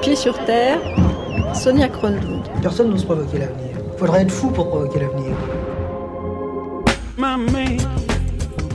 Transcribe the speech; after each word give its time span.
pieds 0.00 0.16
sur 0.16 0.42
terre, 0.44 0.80
Sonia 1.54 1.88
Kronlund. 1.88 2.42
Personne 2.62 2.90
n'ose 2.90 3.04
provoquer 3.04 3.38
l'avenir. 3.38 3.76
Faudrait 3.98 4.22
être 4.22 4.30
fou 4.30 4.50
pour 4.50 4.68
provoquer 4.68 5.00
l'avenir. 5.00 5.36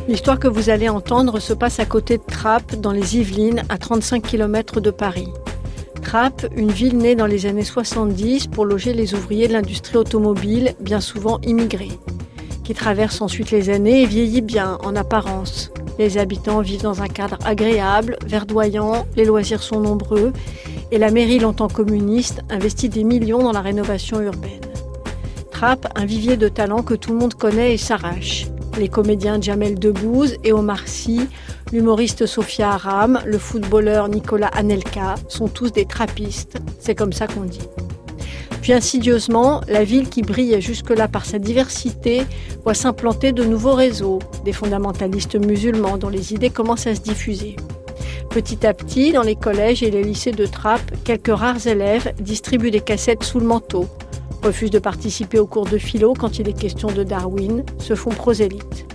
L'histoire 0.08 0.38
que 0.38 0.48
vous 0.48 0.70
allez 0.70 0.88
entendre 0.88 1.40
se 1.40 1.54
passe 1.54 1.80
à 1.80 1.86
côté 1.86 2.18
de 2.18 2.24
Trappes, 2.24 2.76
dans 2.76 2.92
les 2.92 3.18
Yvelines, 3.18 3.64
à 3.70 3.80
35 3.80 4.22
km 4.22 4.80
de 4.82 4.92
Paris. 4.92 5.30
Trappes, 6.04 6.46
une 6.56 6.72
ville 6.72 6.98
née 6.98 7.16
dans 7.16 7.26
les 7.26 7.48
années 7.48 7.64
70 7.64 8.48
pour 8.48 8.66
loger 8.66 8.94
les 8.94 9.16
ouvriers 9.16 9.48
de 9.48 9.54
l'industrie 9.54 9.98
automobile, 9.98 10.76
bien 10.80 11.02
souvent 11.02 11.40
immigrés, 11.42 12.00
qui 12.64 12.76
traverse 12.76 13.22
ensuite 13.22 13.50
les 13.50 13.72
années 13.72 14.04
et 14.04 14.06
vieillit 14.06 14.42
bien 14.42 14.78
en 14.84 14.96
apparence. 14.96 15.72
Les 15.98 16.20
habitants 16.20 16.62
vivent 16.62 16.84
dans 16.84 17.02
un 17.02 17.08
cadre 17.08 17.40
agréable, 17.46 18.18
verdoyant, 18.28 19.08
les 19.16 19.26
loisirs 19.26 19.64
sont 19.64 19.80
nombreux 19.80 20.34
et 20.92 20.98
la 20.98 21.12
mairie, 21.12 21.40
longtemps 21.40 21.68
communiste, 21.68 22.42
investit 22.50 22.90
des 22.90 23.04
millions 23.04 23.44
dans 23.44 23.52
la 23.52 23.62
rénovation 23.62 24.22
urbaine. 24.22 24.62
Trappes, 25.52 25.88
un 25.96 26.06
vivier 26.06 26.38
de 26.38 26.48
talents 26.48 26.84
que 26.84 26.94
tout 26.94 27.12
le 27.12 27.20
monde 27.20 27.34
connaît 27.34 27.74
et 27.74 27.78
s'arrache 27.78 28.48
les 28.78 28.90
comédiens 28.90 29.40
Jamel 29.40 29.80
Debbouze 29.80 30.36
et 30.44 30.54
Omar 30.54 30.88
Sy, 30.88 31.22
l'humoriste 31.72 32.26
Sophia 32.26 32.72
Aram, 32.72 33.22
le 33.26 33.38
footballeur 33.38 34.10
Nicolas 34.10 34.48
Anelka 34.48 35.16
sont 35.28 35.48
tous 35.48 35.72
des 35.72 35.86
trappistes, 35.86 36.58
c'est 36.80 36.96
comme 36.96 37.14
ça 37.14 37.28
qu'on 37.28 37.44
dit. 37.44 37.68
Puis 38.62 38.74
insidieusement, 38.74 39.62
la 39.68 39.84
ville 39.84 40.10
qui 40.10 40.24
brille 40.24 40.60
jusque-là 40.60 41.08
par 41.08 41.26
sa 41.26 41.38
diversité 41.38 42.24
voit 42.64 42.74
s'implanter 42.74 43.32
de 43.32 43.44
nouveaux 43.44 43.76
réseaux, 43.76 44.20
des 44.44 44.54
fondamentalistes 44.54 45.36
musulmans 45.36 45.98
dont 45.98 46.10
les 46.10 46.34
idées 46.34 46.50
commencent 46.50 46.88
à 46.88 46.96
se 46.96 47.02
diffuser. 47.02 47.56
Petit 48.36 48.68
à 48.68 48.74
petit, 48.74 49.14
dans 49.14 49.22
les 49.22 49.38
collèges 49.38 49.82
et 49.82 49.90
les 49.90 50.04
lycées 50.04 50.34
de 50.34 50.46
Trappes, 50.46 50.92
quelques 51.06 51.34
rares 51.34 51.68
élèves 51.68 52.14
distribuent 52.20 52.70
des 52.70 52.82
cassettes 52.82 53.24
sous 53.24 53.40
le 53.40 53.46
manteau, 53.46 53.86
refusent 54.44 54.72
de 54.72 54.80
participer 54.80 55.40
aux 55.40 55.48
cours 55.48 55.66
de 55.66 55.78
philo 55.78 56.14
quand 56.14 56.38
il 56.38 56.50
est 56.50 56.60
question 56.60 56.92
de 56.92 57.06
Darwin, 57.06 57.64
se 57.80 57.96
font 57.96 58.10
prosélytes. 58.10 58.88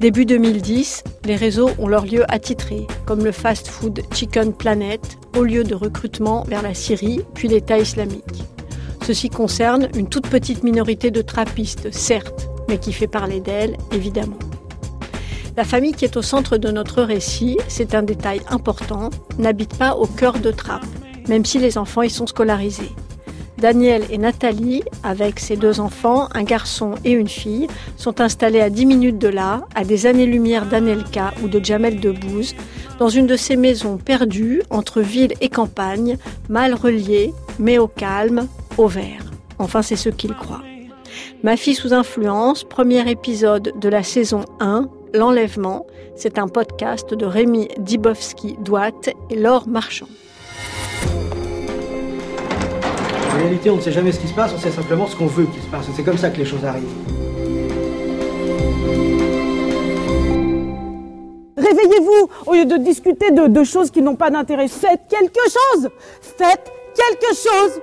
Début 0.00 0.24
2010, 0.24 1.04
les 1.26 1.36
réseaux 1.36 1.68
ont 1.78 1.86
leur 1.86 2.06
lieu 2.06 2.24
attitré, 2.32 2.86
comme 3.04 3.22
le 3.22 3.30
fast-food 3.30 4.00
Chicken 4.14 4.54
Planet, 4.54 5.18
au 5.36 5.42
lieu 5.42 5.62
de 5.62 5.74
recrutement 5.74 6.44
vers 6.44 6.62
la 6.62 6.72
Syrie, 6.72 7.20
puis 7.34 7.48
l'État 7.48 7.76
islamique. 7.76 8.42
Ceci 9.06 9.28
concerne 9.28 9.90
une 9.94 10.08
toute 10.08 10.28
petite 10.28 10.64
minorité 10.64 11.10
de 11.10 11.20
trappistes, 11.20 11.92
certes, 11.92 12.48
mais 12.70 12.78
qui 12.78 12.94
fait 12.94 13.06
parler 13.06 13.40
d'elle, 13.40 13.76
évidemment. 13.92 14.38
La 15.56 15.62
famille 15.62 15.92
qui 15.92 16.04
est 16.04 16.16
au 16.16 16.22
centre 16.22 16.56
de 16.56 16.68
notre 16.72 17.02
récit, 17.02 17.58
c'est 17.68 17.94
un 17.94 18.02
détail 18.02 18.40
important, 18.48 19.10
n'habite 19.38 19.76
pas 19.78 19.94
au 19.94 20.06
cœur 20.06 20.40
de 20.40 20.50
Trappes, 20.50 20.84
même 21.28 21.44
si 21.44 21.60
les 21.60 21.78
enfants 21.78 22.02
y 22.02 22.10
sont 22.10 22.26
scolarisés. 22.26 22.90
Daniel 23.58 24.02
et 24.10 24.18
Nathalie, 24.18 24.82
avec 25.04 25.38
ses 25.38 25.56
deux 25.56 25.78
enfants, 25.78 26.28
un 26.34 26.42
garçon 26.42 26.96
et 27.04 27.12
une 27.12 27.28
fille, 27.28 27.68
sont 27.96 28.20
installés 28.20 28.60
à 28.60 28.68
10 28.68 28.84
minutes 28.84 29.18
de 29.18 29.28
là, 29.28 29.64
à 29.76 29.84
des 29.84 30.06
années-lumière 30.06 30.66
d'Anelka 30.66 31.32
ou 31.40 31.48
de 31.48 31.64
Jamel 31.64 32.00
Debbouze, 32.00 32.56
dans 32.98 33.08
une 33.08 33.28
de 33.28 33.36
ces 33.36 33.54
maisons 33.54 33.96
perdues 33.96 34.62
entre 34.70 35.00
ville 35.02 35.34
et 35.40 35.48
campagne, 35.48 36.18
mal 36.48 36.74
reliées, 36.74 37.32
mais 37.60 37.78
au 37.78 37.86
calme, 37.86 38.48
au 38.76 38.88
vert. 38.88 39.30
Enfin, 39.60 39.82
c'est 39.82 39.94
ce 39.94 40.08
qu'ils 40.08 40.34
croient. 40.34 40.62
Ma 41.44 41.56
fille 41.56 41.76
sous 41.76 41.94
influence, 41.94 42.64
premier 42.64 43.08
épisode 43.08 43.72
de 43.80 43.88
la 43.88 44.02
saison 44.02 44.44
1, 44.58 44.88
L'enlèvement, 45.14 45.86
c'est 46.16 46.40
un 46.40 46.48
podcast 46.48 47.14
de 47.14 47.24
Rémi 47.24 47.68
Dibowski-Douat 47.78 49.14
et 49.30 49.36
Laure 49.36 49.68
Marchand. 49.68 50.08
En 53.30 53.36
réalité, 53.38 53.70
on 53.70 53.76
ne 53.76 53.80
sait 53.80 53.92
jamais 53.92 54.10
ce 54.10 54.18
qui 54.18 54.26
se 54.26 54.34
passe, 54.34 54.52
on 54.52 54.58
sait 54.58 54.72
simplement 54.72 55.06
ce 55.06 55.14
qu'on 55.14 55.26
veut 55.26 55.44
qu'il 55.44 55.62
se 55.62 55.68
passe. 55.68 55.86
C'est 55.94 56.02
comme 56.02 56.18
ça 56.18 56.30
que 56.30 56.38
les 56.38 56.44
choses 56.44 56.64
arrivent. 56.64 56.82
Réveillez-vous 61.56 62.28
au 62.46 62.54
lieu 62.54 62.64
de 62.64 62.78
discuter 62.78 63.30
de, 63.30 63.64
choses 63.64 63.92
qui 63.92 64.02
n'ont 64.02 64.16
pas 64.16 64.30
d'intérêt. 64.30 64.66
Faites 64.66 65.02
quelque 65.08 65.42
chose 65.44 65.90
Faites 66.22 66.72
quelque 66.92 67.36
chose 67.36 67.80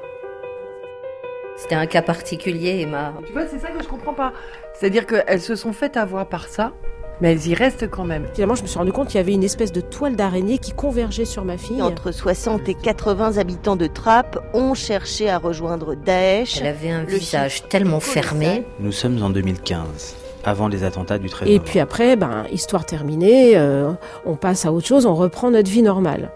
C'était 1.56 1.76
un 1.76 1.86
cas 1.86 2.02
particulier, 2.02 2.82
Emma. 2.82 3.14
Tu 3.26 3.32
vois, 3.32 3.48
c'est 3.48 3.60
ça 3.60 3.70
que 3.70 3.82
je 3.82 3.88
comprends 3.88 4.14
pas. 4.14 4.34
C'est-à-dire 4.74 5.06
qu'elles 5.08 5.40
se 5.40 5.56
sont 5.56 5.72
faites 5.72 5.96
avoir 5.96 6.28
par 6.28 6.50
ça, 6.50 6.74
mais 7.22 7.32
elles 7.32 7.48
y 7.48 7.54
restent 7.54 7.90
quand 7.90 8.04
même. 8.04 8.26
Finalement, 8.34 8.56
je 8.56 8.64
me 8.64 8.68
suis 8.68 8.78
rendu 8.78 8.92
compte 8.92 9.08
qu'il 9.08 9.18
y 9.18 9.20
avait 9.20 9.34
une 9.34 9.44
espèce 9.44 9.72
de 9.72 9.82
toile 9.82 10.16
d'araignée 10.16 10.58
qui 10.58 10.72
convergeait 10.72 11.26
sur 11.26 11.46
ma 11.46 11.58
fille. 11.58 11.82
Entre 11.82 12.12
60 12.12 12.68
et 12.68 12.74
80 12.74 13.38
habitants 13.38 13.76
de 13.76 13.88
Trappes 13.88 14.40
ont 14.54 14.74
cherché 14.74 15.30
à 15.30 15.38
rejoindre 15.38 15.96
Daesh. 15.96 16.60
Elle 16.60 16.68
avait 16.68 16.90
un 16.90 17.04
visage 17.04 17.68
tellement 17.70 18.00
fermé. 18.00 18.64
Nous 18.80 18.92
sommes 18.92 19.22
en 19.22 19.30
2015 19.30 20.18
avant 20.44 20.68
les 20.68 20.84
attentats 20.84 21.20
du 21.20 21.30
13 21.30 21.48
Et 21.50 21.60
puis 21.60 21.80
après, 21.80 22.16
ben, 22.16 22.46
histoire 22.52 22.86
terminée, 22.86 23.56
euh, 23.56 23.92
on 24.26 24.36
passe 24.36 24.66
à 24.66 24.72
autre 24.72 24.88
chose, 24.88 25.06
on 25.06 25.14
reprend 25.14 25.52
notre 25.52 25.70
vie 25.70 25.84
normale. 25.84 26.32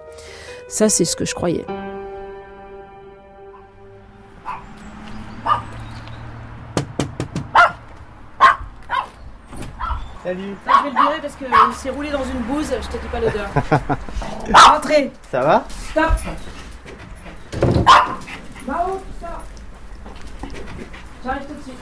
Ça, 0.68 0.90
c'est 0.90 1.06
ce 1.06 1.16
que 1.16 1.26
je 1.26 1.34
croyais. 1.34 1.66
Je 10.66 10.84
vais 10.84 10.90
le 10.90 10.96
virer 10.96 11.22
parce 11.22 11.36
qu'il 11.36 11.48
s'est 11.74 11.90
roulé 11.92 12.10
dans 12.10 12.24
une 12.24 12.40
bouse, 12.40 12.72
je 12.82 12.88
te 12.88 12.98
dis 13.02 13.08
pas 13.12 13.20
l'odeur. 13.20 13.50
Rentrez 14.54 15.12
Ça 15.32 15.42
va 15.42 15.66
Stop 15.92 16.12
Mao, 18.68 19.02
ça 19.22 19.44
J'arrive 21.24 21.46
tout 21.46 21.54
de 21.54 21.62
suite. 21.62 21.80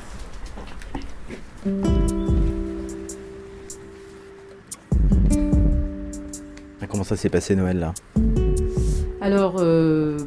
Comment 6.94 7.04
ça 7.04 7.16
s'est 7.16 7.30
passé 7.30 7.56
Noël 7.56 7.80
là? 7.80 7.94
Alors, 9.20 9.56
euh, 9.58 10.20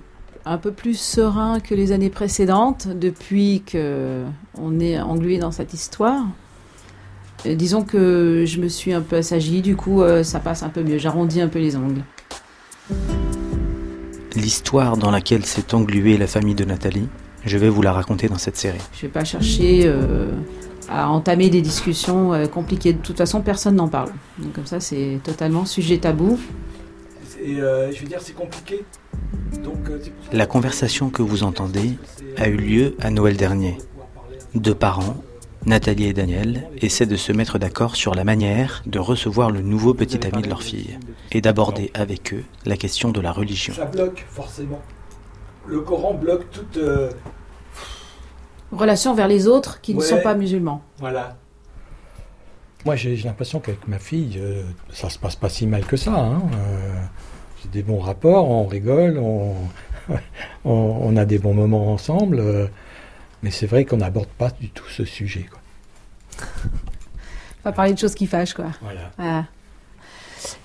un 0.45 0.59
peu 0.59 0.73
plus 0.73 0.99
serein 0.99 1.61
que 1.61 1.75
les 1.77 1.93
années 1.93 2.11
précédentes, 2.11 2.89
depuis 2.89 3.63
qu'on 3.71 4.81
est 4.81 4.99
englué 4.99 5.39
dans 5.39 5.53
cette 5.53 5.75
histoire. 5.75 6.25
Euh, 7.47 7.55
disons 7.55 7.83
que 7.83 8.45
je 8.47 8.61
me 8.61 8.69
suis 8.69 8.93
un 8.93 9.01
peu 9.01 9.17
assagie, 9.17 9.63
du 9.63 9.77
coup 9.77 10.03
euh, 10.03 10.23
ça 10.23 10.41
passe 10.41 10.63
un 10.63 10.69
peu 10.69 10.83
mieux, 10.83 10.99
j'arrondis 10.99 11.41
un 11.41 11.49
peu 11.49 11.59
les 11.59 11.77
ongles. 11.77 12.03
L'histoire 14.35 14.97
dans 14.97 15.11
laquelle 15.11 15.45
s'est 15.47 15.75
engluée 15.75 16.19
la 16.19 16.27
famille 16.27 16.55
de 16.55 16.65
Nathalie, 16.65 17.09
je 17.45 17.59
vais 17.59 17.69
vous 17.69 17.83
la 17.83 17.93
raconter 17.93 18.29
dans 18.29 18.39
cette 18.39 18.57
série. 18.57 18.81
Je 18.93 19.03
vais 19.03 19.09
pas 19.09 19.25
chercher 19.25 19.83
euh, 19.87 20.31
à 20.89 21.09
entamer 21.09 21.49
des 21.49 21.63
discussions 21.63 22.33
compliquées. 22.49 22.93
De 22.93 22.99
toute 22.99 23.17
façon, 23.17 23.41
personne 23.41 23.77
n'en 23.77 23.89
parle. 23.89 24.11
Donc 24.39 24.53
comme 24.53 24.67
ça, 24.67 24.79
c'est 24.79 25.21
totalement 25.25 25.65
sujet 25.65 25.99
tabou. 25.99 26.39
Et 27.43 27.57
je 27.57 28.01
veux 28.01 28.09
dire, 28.09 28.21
c'est 28.21 28.35
compliqué. 28.35 28.85
Donc, 29.63 29.79
la 30.33 30.47
conversation 30.47 31.09
que 31.09 31.23
vous 31.23 31.45
entendez 31.45 31.93
a 32.37 32.49
eu 32.49 32.57
lieu 32.57 32.97
à 33.01 33.11
Noël 33.11 33.37
dernier. 33.37 33.79
Deux 34.55 34.75
parents 34.75 35.17
Nathalie 35.67 36.07
et 36.07 36.13
Daniel 36.13 36.69
essaient 36.81 37.07
de 37.07 37.17
se 37.17 37.33
mettre 37.33 37.59
d'accord 37.59 37.97
sur 37.97 38.15
la 38.15 38.23
manière 38.23 38.85
de 38.87 39.01
recevoir 39.01 39.51
le 39.51 39.63
nouveau 39.63 39.95
petit 39.95 40.25
ami 40.25 40.43
de 40.43 40.49
leur 40.49 40.63
fille 40.63 40.97
et 41.33 41.41
d'aborder 41.41 41.91
avec 41.93 42.33
eux 42.35 42.45
la 42.65 42.77
question 42.77 43.11
de 43.11 43.21
la 43.21 43.33
religion. 43.33 43.75
Ça 43.75 43.87
bloque 43.87 44.25
forcément. 44.29 44.81
Le 45.67 45.81
Coran 45.81 46.15
bloque 46.15 46.49
toute 46.53 46.77
euh, 46.77 47.11
relation 48.71 49.13
vers 49.13 49.27
les 49.27 49.49
autres 49.49 49.81
qui 49.81 49.97
ne 49.97 50.01
sont 50.01 50.21
pas 50.21 50.37
musulmans. 50.37 50.83
Voilà. 50.99 51.37
Moi, 52.85 52.95
j'ai 52.95 53.17
l'impression 53.17 53.59
qu'avec 53.59 53.89
ma 53.89 53.99
fille, 53.99 54.39
euh, 54.39 54.63
ça 54.93 55.11
se 55.11 55.19
passe 55.19 55.35
pas 55.35 55.49
si 55.49 55.67
mal 55.67 55.85
que 55.85 55.97
ça. 55.97 56.15
Hein. 56.15 56.43
Euh, 56.55 57.03
j'ai 57.61 57.69
des 57.71 57.83
bons 57.83 57.99
rapports, 57.99 58.49
on 58.49 58.67
rigole, 58.67 59.19
on, 59.19 59.57
on, 60.65 61.17
a 61.17 61.25
des 61.25 61.41
bons 61.41 61.55
moments 61.55 61.93
ensemble. 61.93 62.71
Mais 63.43 63.51
c'est 63.51 63.67
vrai 63.67 63.85
qu'on 63.85 63.97
n'aborde 63.97 64.29
pas 64.29 64.51
du 64.51 64.71
tout 64.71 64.89
ce 64.89 65.05
sujet. 65.05 65.47
Quoi. 65.51 65.61
On 67.67 67.71
va 67.71 67.73
parler 67.73 67.95
de 67.95 67.99
choses 67.99 68.15
qui 68.15 68.29
fâchent, 68.29 68.55
quoi. 68.55 68.67
Voilà. 69.17 69.45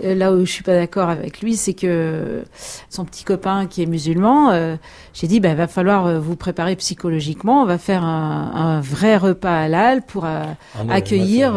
Là 0.03 0.33
où 0.33 0.45
je 0.45 0.51
suis 0.51 0.63
pas 0.63 0.75
d'accord 0.75 1.09
avec 1.09 1.41
lui, 1.41 1.55
c'est 1.55 1.73
que 1.73 2.43
son 2.89 3.05
petit 3.05 3.23
copain 3.23 3.67
qui 3.67 3.83
est 3.83 3.85
musulman, 3.85 4.51
euh, 4.51 4.75
j'ai 5.13 5.27
dit, 5.27 5.39
ben, 5.39 5.55
va 5.55 5.67
falloir 5.67 6.05
euh, 6.05 6.19
vous 6.19 6.35
préparer 6.35 6.75
psychologiquement. 6.75 7.61
On 7.61 7.65
va 7.65 7.77
faire 7.77 8.03
un, 8.03 8.81
vrai 8.81 9.17
repas 9.17 9.61
halal 9.61 10.01
pour 10.01 10.25
ah 10.25 10.55
accueillir 10.89 11.53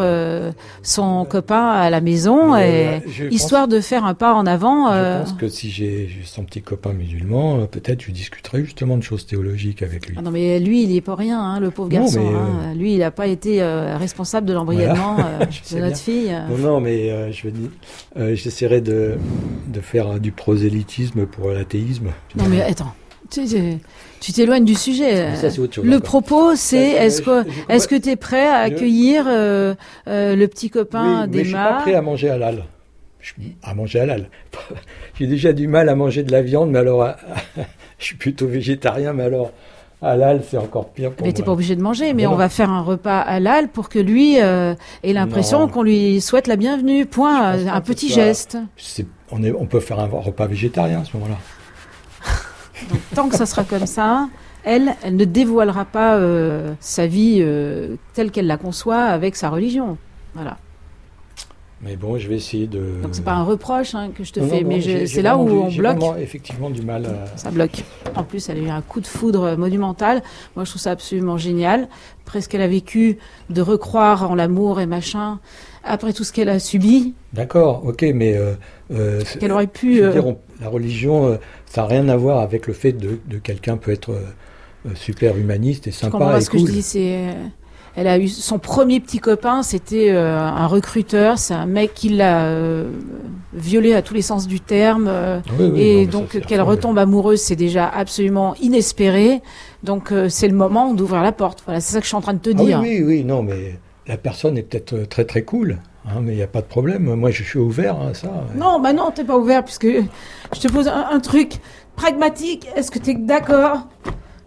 son 0.83 1.25
copain 1.25 1.69
à 1.69 1.89
la 1.89 2.01
maison, 2.01 2.55
et, 2.55 3.01
histoire 3.31 3.67
de 3.67 3.79
faire 3.79 4.05
un 4.05 4.13
pas 4.13 4.33
en 4.33 4.45
avant. 4.45 4.93
Je 4.93 5.21
pense 5.21 5.33
que 5.33 5.47
si 5.47 5.69
j'ai 5.69 6.09
son 6.25 6.43
petit 6.43 6.61
copain 6.61 6.93
musulman, 6.93 7.65
peut-être 7.67 8.01
je 8.01 8.11
discuterai 8.11 8.63
justement 8.63 8.97
de 8.97 9.03
choses 9.03 9.25
théologiques 9.25 9.81
avec 9.81 10.07
lui. 10.07 10.15
Ah 10.17 10.21
non, 10.21 10.31
mais 10.31 10.59
lui, 10.59 10.83
il 10.83 10.89
n'y 10.89 10.97
est 10.97 11.01
pas 11.01 11.15
rien, 11.15 11.39
hein, 11.39 11.59
le 11.59 11.71
pauvre 11.71 11.89
garçon. 11.89 12.33
Hein. 12.35 12.73
Lui, 12.75 12.93
il 12.93 12.99
n'a 12.99 13.11
pas 13.11 13.27
été 13.27 13.63
responsable 13.63 14.47
de 14.47 14.53
l'embrigadement 14.53 15.17
de 15.71 15.79
notre 15.79 15.97
fille. 15.97 16.35
Non, 16.49 16.57
non, 16.57 16.79
mais 16.81 17.31
je 17.31 17.43
veux 17.43 17.51
dire 17.51 17.69
euh, 18.17 18.35
j'essaierai 18.35 18.81
de, 18.81 19.15
de 19.67 19.81
faire 19.81 20.19
du 20.19 20.31
prosélytisme 20.31 21.25
pour 21.25 21.49
l'athéisme. 21.51 22.11
Non 22.35 22.45
mais 22.49 22.61
attends, 22.61 22.93
tu 23.29 24.31
t'éloignes 24.33 24.65
du 24.65 24.75
sujet. 24.75 25.35
Ça, 25.35 25.47
autre 25.61 25.73
chose, 25.75 25.85
le 25.85 25.99
propos, 25.99 26.55
c'est 26.55 26.77
est-ce 26.91 27.21
que 27.21 27.43
est-ce 27.69 27.87
que 27.87 27.95
tu 27.95 28.09
es 28.09 28.15
prêt 28.15 28.47
à 28.47 28.57
accueillir 28.59 29.25
euh, 29.27 29.75
euh, 30.07 30.35
le 30.35 30.47
petit 30.47 30.69
copain 30.69 31.23
oui, 31.23 31.29
mais 31.31 31.39
je 31.43 31.49
suis 31.49 31.53
pas 31.55 31.81
prêt 31.81 31.93
à 31.95 32.01
manger 32.01 32.29
halal. 32.29 32.63
Je- 33.19 33.33
À 33.63 33.73
manger 33.73 33.99
halal. 34.01 34.29
J'ai 35.19 35.27
déjà 35.27 35.51
du 35.53 35.67
mal 35.67 35.89
à 35.89 35.95
manger 35.95 36.23
de 36.23 36.31
la 36.31 36.41
viande, 36.43 36.69
mais 36.71 36.79
alors 36.79 37.03
à- 37.03 37.17
je 37.99 38.05
suis 38.05 38.15
plutôt 38.17 38.47
végétarien, 38.47 39.13
mais 39.13 39.23
alors 39.23 39.51
halal, 40.01 40.43
c'est 40.49 40.57
encore 40.57 40.89
pire 40.89 41.11
pour 41.11 41.25
Mais 41.25 41.33
t'es 41.33 41.43
pas 41.43 41.51
obligé 41.51 41.75
de 41.75 41.81
manger, 41.81 42.07
mais 42.07 42.23
Mais 42.23 42.27
on 42.27 42.31
non. 42.31 42.37
va 42.37 42.49
faire 42.49 42.69
un 42.69 42.81
repas 42.81 43.19
halal 43.19 43.69
pour 43.69 43.89
que 43.89 43.99
lui 43.99 44.41
euh, 44.41 44.73
ait 45.03 45.13
l'impression 45.13 45.67
qu'on 45.67 45.83
lui 45.83 46.21
souhaite 46.21 46.47
la 46.47 46.55
bienvenue. 46.55 47.05
Point. 47.05 47.67
Un 47.67 47.81
petit 47.81 48.09
soit- 48.09 48.23
geste. 48.23 48.57
On, 49.31 49.41
est, 49.43 49.51
on 49.51 49.65
peut 49.65 49.79
faire 49.79 49.99
un 49.99 50.07
repas 50.07 50.45
végétarien 50.47 51.01
à 51.01 51.05
ce 51.05 51.15
moment-là. 51.17 51.37
Tant 53.15 53.27
que 53.29 53.35
ça 53.35 53.45
sera 53.45 53.63
comme 53.63 53.85
ça, 53.85 54.27
elle, 54.63 54.95
elle 55.03 55.15
ne 55.15 55.25
dévoilera 55.25 55.85
pas 55.85 56.15
euh, 56.15 56.73
sa 56.79 57.07
vie 57.07 57.37
euh, 57.39 57.95
telle 58.13 58.31
qu'elle 58.31 58.47
la 58.47 58.57
conçoit 58.57 59.01
avec 59.03 59.35
sa 59.35 59.49
religion. 59.49 59.97
Voilà. 60.33 60.57
Mais 61.81 61.97
bon, 61.97 62.17
je 62.17 62.27
vais 62.29 62.35
essayer 62.35 62.67
de. 62.67 63.01
Donc 63.03 63.11
c'est 63.13 63.23
pas 63.23 63.33
un 63.33 63.43
reproche 63.43 63.93
hein, 63.95 64.09
que 64.15 64.23
je 64.23 64.31
te 64.31 64.39
Non, 64.39 64.47
fais, 64.49 64.63
non, 64.63 64.69
mais 64.69 65.05
c'est 65.07 65.21
là 65.21 65.37
où 65.37 65.41
on 65.41 65.69
bloque. 65.71 65.97
vraiment 65.97 66.15
effectivement 66.15 66.69
du 66.69 66.81
mal 66.81 67.05
à. 67.05 67.37
Ça 67.37 67.51
bloque. 67.51 67.83
En 68.15 68.23
plus, 68.23 68.47
elle 68.49 68.57
a 68.57 68.61
eu 68.61 68.69
un 68.69 68.81
coup 68.81 69.01
de 69.01 69.07
foudre 69.07 69.55
monumental. 69.57 70.23
Moi, 70.55 70.63
je 70.63 70.69
trouve 70.71 70.81
ça 70.81 70.91
absolument 70.91 71.37
génial. 71.37 71.89
Presque 72.23 72.51
qu'elle 72.51 72.61
a 72.61 72.67
vécu 72.67 73.17
de 73.49 73.61
recroire 73.61 74.31
en 74.31 74.35
l'amour 74.35 74.79
et 74.79 74.85
machin. 74.85 75.39
Après 75.83 76.13
tout 76.13 76.23
ce 76.23 76.31
qu'elle 76.33 76.49
a 76.49 76.57
subi, 76.59 77.13
D'accord, 77.33 77.83
ok, 77.85 78.03
mais. 78.15 78.35
euh, 78.35 78.53
euh, 78.91 79.21
qu'elle 79.39 79.51
aurait 79.51 79.67
pu. 79.67 80.01
euh, 80.01 80.11
dire, 80.13 80.25
on- 80.25 80.39
la 80.61 80.69
religion, 80.69 81.27
euh, 81.27 81.35
ça 81.65 81.81
n'a 81.81 81.87
rien 81.87 82.07
à 82.09 82.15
voir 82.15 82.39
avec 82.39 82.65
le 82.65 82.73
fait 82.73 82.93
de, 82.93 83.19
de 83.27 83.37
quelqu'un 83.37 83.77
peut 83.77 83.91
être 83.91 84.11
euh, 84.13 84.21
euh, 84.87 84.89
super 84.95 85.37
humaniste 85.37 85.85
et 85.87 85.91
sympa 85.91 86.17
comprends 86.17 86.37
et 86.37 86.41
ce 86.41 86.49
que 86.49 86.57
je 86.57 86.63
dis 86.65 86.81
C'est, 86.81 87.27
euh, 87.27 87.33
elle 87.95 88.07
a 88.07 88.17
eu 88.19 88.27
son 88.27 88.59
premier 88.59 88.99
petit 88.99 89.19
copain, 89.19 89.63
c'était 89.63 90.11
euh, 90.11 90.37
un 90.39 90.67
recruteur, 90.67 91.37
c'est 91.37 91.53
un 91.53 91.65
mec 91.65 91.93
qui 91.93 92.09
l'a 92.09 92.43
euh, 92.45 92.89
violé 93.53 93.93
à 93.93 94.01
tous 94.01 94.13
les 94.13 94.21
sens 94.21 94.47
du 94.47 94.59
terme. 94.59 95.05
euh, 95.07 95.39
Oui, 95.57 95.69
oui, 95.73 95.81
et 95.81 96.05
non, 96.05 96.11
donc 96.19 96.39
qu'elle 96.41 96.61
retombe 96.61 96.97
amoureuse, 96.97 97.41
c'est 97.41 97.55
déjà 97.55 97.87
absolument 97.87 98.53
inespéré. 98.61 99.41
Donc 99.83 100.11
c'est 100.29 100.47
le 100.47 100.55
moment 100.55 100.93
d'ouvrir 100.93 101.21
la 101.21 101.31
porte. 101.31 101.61
Voilà, 101.65 101.79
c'est 101.79 101.93
ça 101.93 101.99
que 101.99 102.03
je 102.05 102.09
suis 102.09 102.17
en 102.17 102.21
train 102.21 102.33
de 102.33 102.39
te 102.39 102.49
Ah 102.49 102.53
dire. 102.63 102.79
oui, 102.81 103.01
oui, 103.05 103.23
non, 103.23 103.43
mais 103.43 103.79
la 104.07 104.17
personne 104.17 104.57
est 104.57 104.63
peut-être 104.63 105.07
très 105.07 105.25
très 105.25 105.43
cool, 105.43 105.77
hein, 106.07 106.19
mais 106.21 106.33
il 106.33 106.37
n'y 106.37 106.43
a 106.43 106.47
pas 106.47 106.61
de 106.61 106.67
problème. 106.67 107.13
Moi, 107.15 107.31
je 107.31 107.43
suis 107.43 107.59
ouvert 107.59 107.99
à 108.01 108.13
ça. 108.13 108.29
Non, 108.55 108.79
bah 108.79 108.93
non, 108.93 109.11
t'es 109.13 109.23
pas 109.23 109.37
ouvert 109.37 109.63
puisque 109.63 109.87
je 109.87 110.59
te 110.59 110.67
pose 110.67 110.87
un, 110.87 111.05
un 111.11 111.19
truc 111.19 111.59
pragmatique. 111.95 112.67
Est-ce 112.75 112.91
que 112.91 112.99
t'es 112.99 113.13
d'accord 113.13 113.87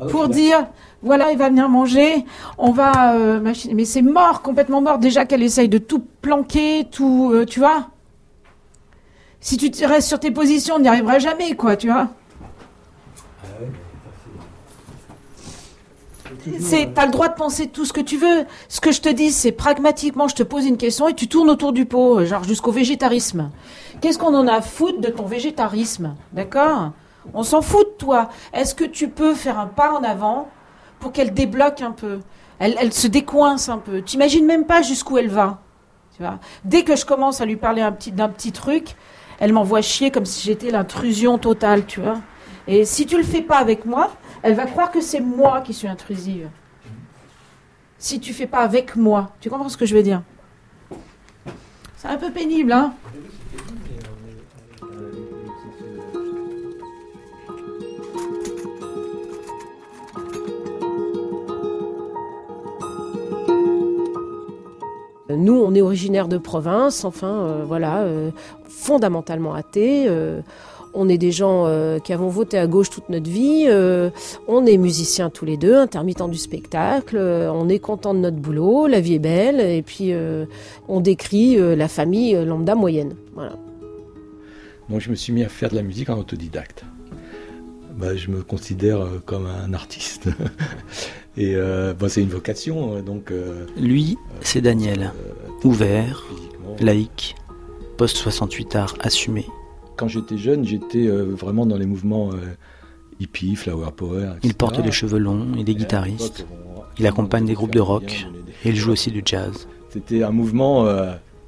Ah, 0.00 0.06
pour 0.10 0.28
dire 0.28 0.66
voilà, 1.02 1.30
il 1.30 1.38
va 1.38 1.48
venir 1.48 1.68
manger, 1.68 2.24
on 2.56 2.72
va 2.72 3.14
euh. 3.14 3.40
Mais 3.40 3.84
c'est 3.84 4.02
mort, 4.02 4.42
complètement 4.42 4.80
mort. 4.80 4.98
Déjà 4.98 5.24
qu'elle 5.26 5.42
essaye 5.42 5.68
de 5.68 5.78
tout 5.78 6.02
planquer, 6.22 6.88
tout, 6.90 7.30
euh, 7.32 7.44
tu 7.44 7.60
vois. 7.60 7.88
Si 9.40 9.56
tu 9.56 9.70
te 9.70 9.84
restes 9.84 10.08
sur 10.08 10.18
tes 10.18 10.32
positions, 10.32 10.76
on 10.76 10.80
n'y 10.80 10.88
arrivera 10.88 11.20
jamais, 11.20 11.54
quoi, 11.54 11.76
tu 11.76 11.88
vois. 11.88 12.08
C'est, 16.60 16.94
t'as 16.94 17.06
le 17.06 17.12
droit 17.12 17.28
de 17.28 17.34
penser 17.34 17.68
tout 17.68 17.84
ce 17.84 17.92
que 17.92 18.00
tu 18.00 18.16
veux. 18.16 18.44
Ce 18.68 18.80
que 18.80 18.90
je 18.90 19.00
te 19.00 19.08
dis, 19.08 19.30
c'est 19.30 19.52
pragmatiquement, 19.52 20.28
je 20.28 20.34
te 20.34 20.42
pose 20.42 20.66
une 20.66 20.76
question 20.76 21.08
et 21.08 21.14
tu 21.14 21.28
tournes 21.28 21.50
autour 21.50 21.72
du 21.72 21.84
pot, 21.84 22.24
genre 22.24 22.42
jusqu'au 22.42 22.72
végétarisme. 22.72 23.50
Qu'est-ce 24.00 24.18
qu'on 24.18 24.34
en 24.34 24.46
a 24.48 24.54
à 24.54 24.60
foutre 24.60 25.00
de 25.00 25.08
ton 25.08 25.26
végétarisme? 25.26 26.14
D'accord? 26.32 26.92
On 27.34 27.42
s'en 27.42 27.62
fout 27.62 27.86
de 27.86 27.96
toi. 27.98 28.30
Est-ce 28.52 28.74
que 28.74 28.84
tu 28.84 29.08
peux 29.08 29.34
faire 29.34 29.58
un 29.58 29.66
pas 29.66 29.92
en 29.92 30.02
avant 30.02 30.48
pour 31.00 31.12
qu'elle 31.12 31.34
débloque 31.34 31.80
un 31.80 31.92
peu 31.92 32.20
elle, 32.58 32.92
se 32.92 33.06
décoince 33.06 33.68
un 33.68 33.78
peu. 33.78 34.02
T'imagines 34.02 34.46
même 34.46 34.66
pas 34.66 34.82
jusqu'où 34.82 35.18
elle 35.18 35.28
va. 35.28 35.60
Tu 36.16 36.22
vois 36.22 36.38
Dès 36.64 36.82
que 36.82 36.96
je 36.96 37.04
commence 37.04 37.40
à 37.40 37.46
lui 37.46 37.56
parler 37.56 37.82
un 37.82 37.92
petit, 37.92 38.12
d'un 38.12 38.28
petit 38.28 38.52
truc, 38.52 38.96
elle 39.38 39.52
m'envoie 39.52 39.82
chier 39.82 40.10
comme 40.10 40.26
si 40.26 40.44
j'étais 40.44 40.70
l'intrusion 40.70 41.38
totale, 41.38 41.86
tu 41.86 42.00
vois. 42.00 42.20
Et 42.66 42.84
si 42.84 43.06
tu 43.06 43.16
le 43.16 43.22
fais 43.22 43.42
pas 43.42 43.58
avec 43.58 43.84
moi, 43.84 44.10
elle 44.42 44.54
va 44.54 44.66
croire 44.66 44.90
que 44.90 45.00
c'est 45.00 45.20
moi 45.20 45.60
qui 45.60 45.72
suis 45.72 45.88
intrusive. 45.88 46.48
Si 47.98 48.20
tu 48.20 48.32
fais 48.32 48.46
pas 48.46 48.60
avec 48.60 48.94
moi, 48.96 49.32
tu 49.40 49.50
comprends 49.50 49.68
ce 49.68 49.76
que 49.76 49.86
je 49.86 49.94
veux 49.94 50.02
dire? 50.02 50.22
C'est 51.96 52.08
un 52.08 52.16
peu 52.16 52.30
pénible, 52.30 52.72
hein? 52.72 52.94
Nous, 65.30 65.54
on 65.54 65.74
est 65.74 65.82
originaire 65.82 66.28
de 66.28 66.38
province, 66.38 67.04
enfin, 67.04 67.28
euh, 67.28 67.64
voilà, 67.66 68.00
euh, 68.00 68.30
fondamentalement 68.68 69.54
athées. 69.54 70.06
euh, 70.08 70.40
on 70.94 71.08
est 71.08 71.18
des 71.18 71.32
gens 71.32 71.68
qui 72.02 72.14
avons 72.14 72.28
voté 72.28 72.58
à 72.58 72.66
gauche 72.66 72.88
toute 72.88 73.10
notre 73.10 73.30
vie. 73.30 73.68
on 74.48 74.66
est 74.66 74.78
musiciens 74.78 75.28
tous 75.28 75.44
les 75.44 75.58
deux, 75.58 75.76
intermittents 75.76 76.28
du 76.28 76.38
spectacle. 76.38 77.18
on 77.18 77.68
est 77.68 77.78
content 77.78 78.14
de 78.14 78.20
notre 78.20 78.38
boulot, 78.38 78.86
la 78.86 78.98
vie 78.98 79.14
est 79.14 79.18
belle, 79.20 79.60
et 79.60 79.82
puis 79.82 80.12
on 80.88 81.00
décrit 81.00 81.56
la 81.76 81.88
famille 81.88 82.34
lambda 82.42 82.74
moyenne. 82.74 83.14
Voilà. 83.34 83.52
Donc 84.88 85.00
je 85.00 85.10
me 85.10 85.14
suis 85.14 85.32
mis 85.32 85.44
à 85.44 85.48
faire 85.48 85.68
de 85.68 85.76
la 85.76 85.82
musique 85.82 86.08
en 86.08 86.18
autodidacte. 86.18 86.84
Bah, 87.94 88.16
je 88.16 88.30
me 88.30 88.42
considère 88.42 89.06
comme 89.26 89.46
un 89.46 89.74
artiste. 89.74 90.30
Et 91.40 91.54
euh, 91.54 91.94
bah, 91.94 92.08
c'est 92.08 92.20
une 92.20 92.28
vocation, 92.30 93.00
donc. 93.00 93.30
euh, 93.30 93.64
Lui, 93.78 94.18
c'est 94.40 94.60
Daniel. 94.60 95.12
euh, 95.14 95.68
Ouvert, 95.68 96.24
laïque, 96.80 97.36
post-68 97.96 98.76
art 98.76 98.94
assumé. 99.00 99.46
Quand 99.96 100.08
j'étais 100.08 100.36
jeune, 100.36 100.64
j'étais 100.64 101.06
vraiment 101.08 101.64
dans 101.64 101.76
les 101.76 101.86
mouvements 101.86 102.30
hippie, 103.20 103.54
flower 103.56 103.90
power. 103.96 104.22
etc. 104.24 104.38
Il 104.44 104.54
porte 104.54 104.80
des 104.80 104.92
cheveux 104.92 105.18
longs, 105.18 105.46
il 105.56 105.68
est 105.68 105.72
Et 105.72 105.76
à 105.76 105.78
guitariste. 105.78 106.46
Il 107.00 107.06
accompagne 107.06 107.46
des 107.46 107.54
groupes 107.54 107.72
de 107.72 107.80
rock 107.80 108.04
des 108.04 108.68
et 108.68 108.72
il 108.72 108.76
joue 108.76 108.92
aussi 108.92 109.10
du 109.10 109.22
jazz. 109.24 109.66
C'était 109.90 110.22
un 110.22 110.30
mouvement 110.30 110.86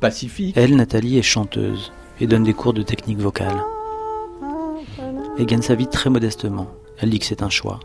pacifique. 0.00 0.56
Elle, 0.56 0.74
Nathalie, 0.76 1.18
est 1.18 1.22
chanteuse 1.22 1.92
et 2.20 2.26
donne 2.26 2.42
des 2.44 2.54
cours 2.54 2.72
de 2.72 2.82
technique 2.82 3.18
vocale. 3.18 3.60
Elle 5.38 5.46
gagne 5.46 5.62
sa 5.62 5.74
vie 5.76 5.86
très 5.88 6.10
modestement. 6.10 6.66
Elle 6.98 7.10
dit 7.10 7.18
que 7.20 7.26
c'est 7.26 7.42
un 7.42 7.50
choix. 7.50 7.78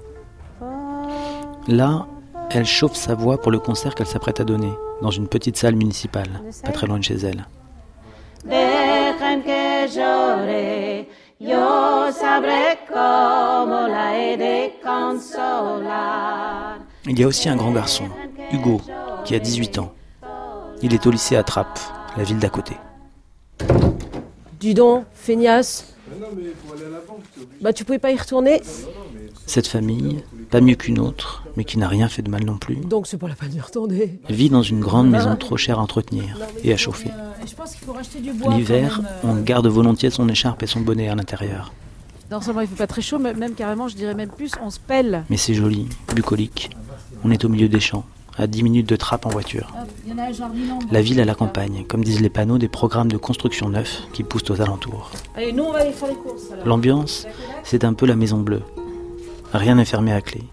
Là, 1.67 2.05
elle 2.51 2.65
chauffe 2.65 2.95
sa 2.95 3.15
voix 3.15 3.41
pour 3.41 3.51
le 3.51 3.57
concert 3.60 3.95
qu'elle 3.95 4.05
s'apprête 4.07 4.39
à 4.39 4.43
donner, 4.43 4.72
dans 5.01 5.10
une 5.10 5.27
petite 5.27 5.57
salle 5.57 5.75
municipale, 5.75 6.29
pas 6.63 6.72
très 6.72 6.86
loin 6.86 7.00
de 7.00 7.03
chez 7.03 7.15
elle. 7.15 7.48
Il 17.07 17.19
y 17.19 17.24
a 17.24 17.27
aussi 17.27 17.50
un 17.50 17.55
grand 17.55 17.72
garçon, 17.72 18.05
Hugo, 18.51 18.81
qui 19.24 19.34
a 19.34 19.39
18 19.39 19.79
ans. 19.79 19.91
Il 20.84 20.93
est 20.93 21.07
au 21.07 21.12
lycée 21.12 21.36
à 21.36 21.43
Trappes, 21.43 21.79
la 22.15 22.24
ville 22.24 22.39
d'à 22.39 22.50
côté. 22.50 22.75
Dis 24.60 24.75
donc, 24.75 25.05
feignasse. 25.13 25.95
Bah, 27.62 27.74
tu 27.74 27.83
pouvais 27.83 28.00
pas 28.00 28.12
y 28.12 28.17
retourner 28.17 28.62
Cette 29.45 29.67
famille, 29.67 30.24
pas 30.51 30.62
mieux 30.62 30.75
qu'une 30.75 31.00
autre, 31.00 31.43
mais 31.57 31.63
qui 31.63 31.77
n'a 31.77 31.88
rien 31.88 32.07
fait 32.07 32.21
de 32.21 32.29
mal 32.29 32.43
non 32.43 32.57
plus, 32.57 32.75
Donc 32.75 33.07
c'est 33.07 33.17
pas 33.17 33.27
la 33.27 33.35
peine 33.35 33.50
d'y 33.50 33.59
retourner. 33.59 34.19
vit 34.29 34.50
dans 34.50 34.62
une 34.62 34.79
grande 34.79 35.09
maison 35.09 35.35
trop 35.35 35.57
chère 35.57 35.79
à 35.79 35.81
entretenir 35.81 36.38
et 36.63 36.74
à 36.74 36.77
chauffer. 36.77 37.09
L'hiver, 38.50 39.01
euh. 39.03 39.27
on 39.27 39.35
garde 39.41 39.67
volontiers 39.67 40.09
son 40.09 40.29
écharpe 40.29 40.63
et 40.63 40.67
son 40.67 40.81
bonnet 40.81 41.09
à 41.09 41.15
l'intérieur. 41.15 41.74
Non 42.31 42.41
seulement 42.41 42.62
il 42.62 42.67
fait 42.67 42.75
pas 42.75 42.88
très 42.88 43.01
chaud, 43.01 43.19
mais 43.19 43.33
même 43.33 43.53
carrément, 43.53 43.88
je 43.88 43.95
dirais 43.95 44.15
même 44.15 44.29
plus, 44.29 44.51
on 44.62 44.69
se 44.69 44.79
pèle. 44.79 45.24
Mais 45.29 45.38
c'est 45.38 45.53
joli, 45.53 45.88
bucolique. 46.13 46.71
On 47.24 47.31
est 47.31 47.45
au 47.45 47.50
milieu 47.50 47.69
des 47.69 47.79
champs, 47.79 48.05
à 48.38 48.48
10 48.48 48.63
minutes 48.63 48.89
de 48.89 48.96
trappe 48.96 49.25
en 49.25 49.30
voiture. 49.30 49.74
La 50.92 51.01
ville 51.01 51.20
à 51.20 51.25
la 51.25 51.36
campagne, 51.36 51.86
comme 51.88 52.04
disent 52.04 52.22
les 52.22 52.30
panneaux 52.30 52.58
des 52.58 52.68
programmes 52.68 53.12
de 53.12 53.18
construction 53.18 53.70
neufs 53.70 54.04
qui 54.13 54.24
poussent 54.24 54.50
aux 54.50 54.62
alentours. 54.62 55.12
L'ambiance, 56.65 57.27
c'est 57.63 57.84
un 57.84 57.94
peu 57.94 58.06
la 58.06 58.15
maison 58.15 58.39
bleue. 58.39 58.63
Rien 59.54 59.75
n'est 59.75 59.86
fermé 59.86 60.12
à 60.12 60.22
clé. 60.22 60.44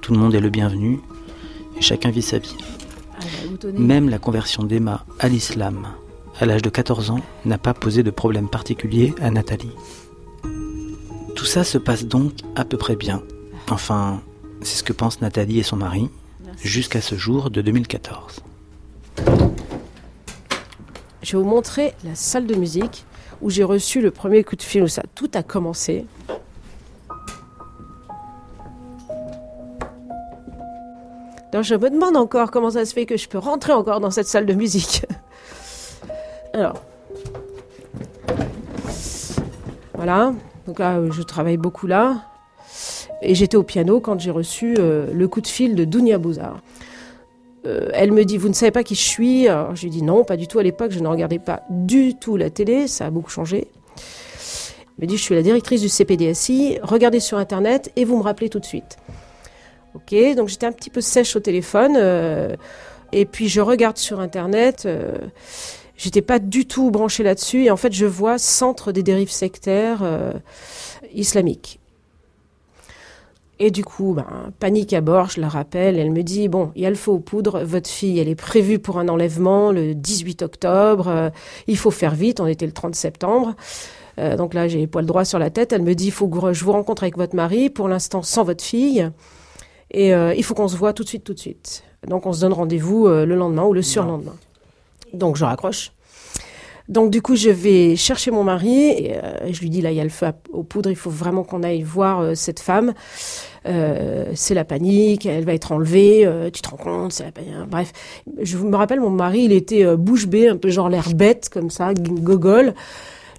Tout 0.00 0.12
le 0.12 0.18
monde 0.18 0.34
est 0.34 0.40
le 0.40 0.50
bienvenu 0.50 1.00
et 1.76 1.82
chacun 1.82 2.10
vit 2.10 2.22
sa 2.22 2.38
vie. 2.38 2.56
Ah, 3.18 3.24
bah. 3.62 3.68
Même 3.76 4.08
la 4.08 4.18
conversion 4.18 4.62
d'Emma 4.62 5.04
à 5.18 5.28
l'islam, 5.28 5.88
à 6.40 6.46
l'âge 6.46 6.62
de 6.62 6.70
14 6.70 7.10
ans, 7.10 7.20
n'a 7.44 7.58
pas 7.58 7.74
posé 7.74 8.02
de 8.02 8.10
problème 8.10 8.48
particulier 8.48 9.14
à 9.20 9.30
Nathalie. 9.30 9.72
Tout 11.34 11.46
ça 11.46 11.64
se 11.64 11.78
passe 11.78 12.04
donc 12.04 12.32
à 12.54 12.64
peu 12.64 12.76
près 12.76 12.96
bien. 12.96 13.22
Enfin, 13.70 14.20
c'est 14.60 14.76
ce 14.76 14.82
que 14.82 14.92
pensent 14.92 15.20
Nathalie 15.20 15.58
et 15.58 15.62
son 15.62 15.76
mari, 15.76 16.10
jusqu'à 16.62 17.00
ce 17.00 17.14
jour 17.16 17.50
de 17.50 17.62
2014. 17.62 18.40
Je 21.22 21.36
vais 21.36 21.42
vous 21.42 21.48
montrer 21.48 21.94
la 22.04 22.14
salle 22.14 22.46
de 22.46 22.54
musique 22.54 23.04
où 23.40 23.50
j'ai 23.50 23.64
reçu 23.64 24.00
le 24.00 24.10
premier 24.10 24.44
coup 24.44 24.56
de 24.56 24.62
fil, 24.62 24.82
où 24.82 24.88
ça 24.88 25.02
tout 25.14 25.30
a 25.34 25.42
commencé. 25.42 26.06
Donc 31.52 31.62
je 31.62 31.74
me 31.76 31.88
demande 31.88 32.16
encore 32.16 32.50
comment 32.50 32.70
ça 32.70 32.84
se 32.84 32.92
fait 32.92 33.06
que 33.06 33.16
je 33.16 33.28
peux 33.28 33.38
rentrer 33.38 33.72
encore 33.72 34.00
dans 34.00 34.10
cette 34.10 34.26
salle 34.26 34.44
de 34.44 34.54
musique. 34.54 35.06
Alors, 36.52 36.82
voilà. 39.94 40.34
Donc 40.66 40.78
là, 40.78 41.00
je 41.10 41.22
travaille 41.22 41.56
beaucoup 41.56 41.86
là. 41.86 42.22
Et 43.24 43.34
j'étais 43.34 43.56
au 43.56 43.62
piano 43.62 44.00
quand 44.00 44.20
j'ai 44.20 44.30
reçu 44.30 44.74
euh, 44.78 45.06
le 45.12 45.28
coup 45.28 45.40
de 45.40 45.46
fil 45.46 45.74
de 45.74 45.84
Dounia 45.84 46.18
Bouzard. 46.18 46.60
Euh, 47.66 47.88
elle 47.94 48.12
me 48.12 48.26
dit, 48.26 48.36
vous 48.36 48.50
ne 48.50 48.54
savez 48.54 48.70
pas 48.70 48.84
qui 48.84 48.94
je 48.94 49.00
suis? 49.00 49.48
Alors, 49.48 49.74
Je 49.74 49.84
lui 49.84 49.90
dis 49.90 50.02
non, 50.02 50.24
pas 50.24 50.36
du 50.36 50.46
tout. 50.46 50.58
À 50.58 50.62
l'époque, 50.62 50.90
je 50.90 51.00
ne 51.00 51.08
regardais 51.08 51.38
pas 51.38 51.62
du 51.70 52.14
tout 52.14 52.36
la 52.36 52.50
télé, 52.50 52.86
ça 52.86 53.06
a 53.06 53.10
beaucoup 53.10 53.30
changé. 53.30 53.68
Elle 53.96 55.04
me 55.04 55.06
dit, 55.06 55.16
je 55.16 55.22
suis 55.22 55.34
la 55.34 55.42
directrice 55.42 55.80
du 55.80 55.88
CPDSI, 55.88 56.78
regardez 56.82 57.18
sur 57.18 57.38
Internet 57.38 57.90
et 57.96 58.04
vous 58.04 58.18
me 58.18 58.22
rappelez 58.22 58.50
tout 58.50 58.60
de 58.60 58.66
suite. 58.66 58.98
Ok, 59.94 60.14
donc 60.36 60.48
j'étais 60.48 60.66
un 60.66 60.72
petit 60.72 60.90
peu 60.90 61.00
sèche 61.00 61.34
au 61.34 61.40
téléphone. 61.40 61.94
euh, 61.96 62.54
et 63.12 63.24
puis 63.24 63.48
je 63.48 63.60
regarde 63.60 63.96
sur 63.96 64.20
Internet. 64.20 64.88
J'étais 65.96 66.22
pas 66.22 66.40
du 66.40 66.66
tout 66.66 66.90
branchée 66.90 67.22
là-dessus. 67.22 67.64
Et 67.64 67.70
en 67.70 67.76
fait, 67.76 67.92
je 67.92 68.06
vois 68.06 68.38
Centre 68.38 68.90
des 68.90 69.04
dérives 69.04 69.30
sectaires 69.30 70.02
islamiques. 71.14 71.78
Et 73.60 73.70
du 73.70 73.84
coup, 73.84 74.14
ben, 74.14 74.52
panique 74.58 74.92
à 74.92 75.00
bord, 75.00 75.30
je 75.30 75.40
la 75.40 75.48
rappelle. 75.48 75.98
Elle 75.98 76.10
me 76.10 76.22
dit, 76.22 76.48
bon, 76.48 76.72
il 76.74 76.82
y 76.82 76.86
a 76.86 76.90
le 76.90 76.96
feu 76.96 77.12
aux 77.12 77.20
poudres. 77.20 77.60
Votre 77.64 77.88
fille, 77.88 78.18
elle 78.18 78.28
est 78.28 78.34
prévue 78.34 78.78
pour 78.78 78.98
un 78.98 79.08
enlèvement 79.08 79.70
le 79.70 79.94
18 79.94 80.42
octobre. 80.42 81.08
euh, 81.08 81.30
il 81.68 81.76
faut 81.76 81.92
faire 81.92 82.14
vite. 82.14 82.40
On 82.40 82.46
était 82.46 82.66
le 82.66 82.72
30 82.72 82.94
septembre. 82.94 83.54
Euh, 84.18 84.36
donc 84.36 84.54
là, 84.54 84.66
j'ai 84.66 84.78
les 84.78 84.86
poils 84.86 85.06
droits 85.06 85.24
sur 85.24 85.38
la 85.38 85.50
tête. 85.50 85.72
Elle 85.72 85.82
me 85.82 85.94
dit, 85.94 86.06
il 86.06 86.12
faut 86.12 86.28
que 86.28 86.52
je 86.52 86.64
vous 86.64 86.72
rencontre 86.72 87.04
avec 87.04 87.16
votre 87.16 87.36
mari. 87.36 87.70
Pour 87.70 87.88
l'instant, 87.88 88.22
sans 88.22 88.42
votre 88.42 88.64
fille. 88.64 89.08
Et 89.92 90.14
euh, 90.14 90.34
il 90.34 90.42
faut 90.42 90.54
qu'on 90.54 90.68
se 90.68 90.76
voit 90.76 90.92
tout 90.92 91.04
de 91.04 91.08
suite, 91.08 91.22
tout 91.22 91.34
de 91.34 91.38
suite. 91.38 91.84
Donc 92.08 92.26
on 92.26 92.32
se 92.32 92.40
donne 92.40 92.52
rendez-vous 92.52 93.06
le 93.08 93.34
lendemain 93.34 93.62
ou 93.64 93.72
le 93.72 93.80
surlendemain. 93.80 94.34
Donc 95.14 95.36
je 95.36 95.44
raccroche. 95.44 95.92
Donc 96.88 97.10
du 97.10 97.22
coup, 97.22 97.34
je 97.34 97.48
vais 97.48 97.96
chercher 97.96 98.30
mon 98.30 98.44
mari 98.44 98.88
et 98.88 99.16
euh, 99.16 99.50
je 99.50 99.60
lui 99.60 99.70
dis 99.70 99.80
là, 99.80 99.90
il 99.90 99.96
y 99.96 100.00
a 100.00 100.04
le 100.04 100.10
feu 100.10 100.26
aux 100.52 100.62
poudres, 100.62 100.90
il 100.90 100.96
faut 100.96 101.10
vraiment 101.10 101.42
qu'on 101.42 101.62
aille 101.62 101.82
voir 101.82 102.20
euh, 102.20 102.34
cette 102.34 102.60
femme. 102.60 102.92
Euh, 103.66 104.26
c'est 104.34 104.52
la 104.52 104.64
panique, 104.64 105.24
elle 105.24 105.46
va 105.46 105.54
être 105.54 105.72
enlevée, 105.72 106.26
euh, 106.26 106.50
tu 106.50 106.60
te 106.60 106.68
rends 106.68 106.76
compte, 106.76 107.12
c'est 107.12 107.24
la 107.24 107.32
panique. 107.32 107.54
Bref, 107.68 107.92
je 108.42 108.58
me 108.58 108.76
rappelle, 108.76 109.00
mon 109.00 109.08
mari, 109.08 109.44
il 109.44 109.52
était 109.52 109.96
bouche 109.96 110.26
bée, 110.26 110.48
un 110.48 110.58
peu 110.58 110.68
genre 110.68 110.90
l'air 110.90 111.08
bête 111.14 111.48
comme 111.48 111.70
ça, 111.70 111.94
gogol, 111.94 112.74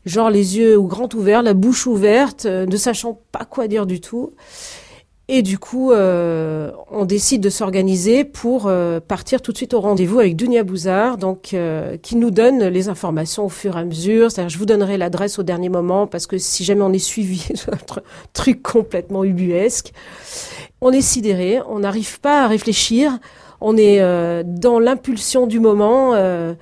genre 0.08 0.32
les 0.32 0.58
yeux 0.58 0.82
grands 0.82 1.10
ouverts, 1.14 1.44
la 1.44 1.54
bouche 1.54 1.86
ouverte, 1.86 2.46
ne 2.46 2.78
sachant 2.78 3.20
pas 3.32 3.46
quoi 3.46 3.68
dire 3.68 3.86
du 3.86 4.02
tout. 4.02 4.32
Et 5.28 5.42
du 5.42 5.58
coup, 5.58 5.92
euh, 5.92 6.70
on 6.92 7.06
décide 7.06 7.42
de 7.42 7.50
s'organiser 7.50 8.24
pour 8.26 8.68
euh, 8.68 9.00
partir 9.00 9.42
tout 9.42 9.52
de 9.52 9.58
suite 9.58 9.74
au 9.74 9.80
rendez-vous 9.82 10.20
avec 10.20 10.36
Dunia 10.36 10.64
Bouzard, 10.64 11.18
donc 11.18 11.56
euh, 11.56 11.98
qui 11.98 12.16
nous 12.16 12.30
donne 12.30 12.64
les 12.66 12.90
informations 12.90 13.46
au 13.46 13.50
fur 13.50 13.76
et 13.76 13.80
à 13.80 13.86
mesure. 13.86 14.30
C'est-à-dire, 14.30 14.50
je 14.50 14.60
vous 14.60 14.68
donnerai 14.68 14.98
l'adresse 14.98 15.40
au 15.40 15.44
dernier 15.44 15.70
moment 15.70 16.06
parce 16.06 16.28
que 16.28 16.38
si 16.38 16.64
jamais 16.64 16.84
on 16.84 16.94
est 16.94 17.00
suivi, 17.00 17.40
c'est 17.56 17.74
un 17.74 17.78
tr- 17.78 18.02
truc 18.34 18.62
complètement 18.62 19.24
ubuesque. 19.24 19.94
On 20.80 20.92
est 20.92 21.02
sidéré, 21.02 21.60
on 21.68 21.80
n'arrive 21.80 22.20
pas 22.20 22.44
à 22.44 22.48
réfléchir, 22.48 23.18
on 23.62 23.78
est 23.78 24.02
euh, 24.02 24.44
dans 24.46 24.78
l'impulsion 24.78 25.48
du 25.48 25.60
moment. 25.60 26.14
euh, 26.14 26.54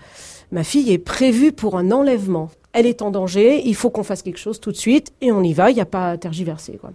ma 0.53 0.63
fille 0.63 0.89
est 0.93 0.99
prévue 0.99 1.51
pour 1.51 1.77
un 1.77 1.91
enlèvement. 1.91 2.49
Elle 2.71 2.85
est 2.85 3.01
en 3.01 3.11
danger, 3.11 3.61
il 3.65 3.75
faut 3.75 3.89
qu'on 3.89 4.03
fasse 4.03 4.21
quelque 4.21 4.39
chose 4.39 4.61
tout 4.61 4.71
de 4.71 4.77
suite 4.77 5.11
et 5.19 5.33
on 5.33 5.43
y 5.43 5.51
va. 5.51 5.69
Il 5.69 5.75
n'y 5.75 5.81
a 5.81 5.85
pas 5.85 6.11
à 6.11 6.17
tergiverser, 6.17 6.77
quoi. 6.79 6.91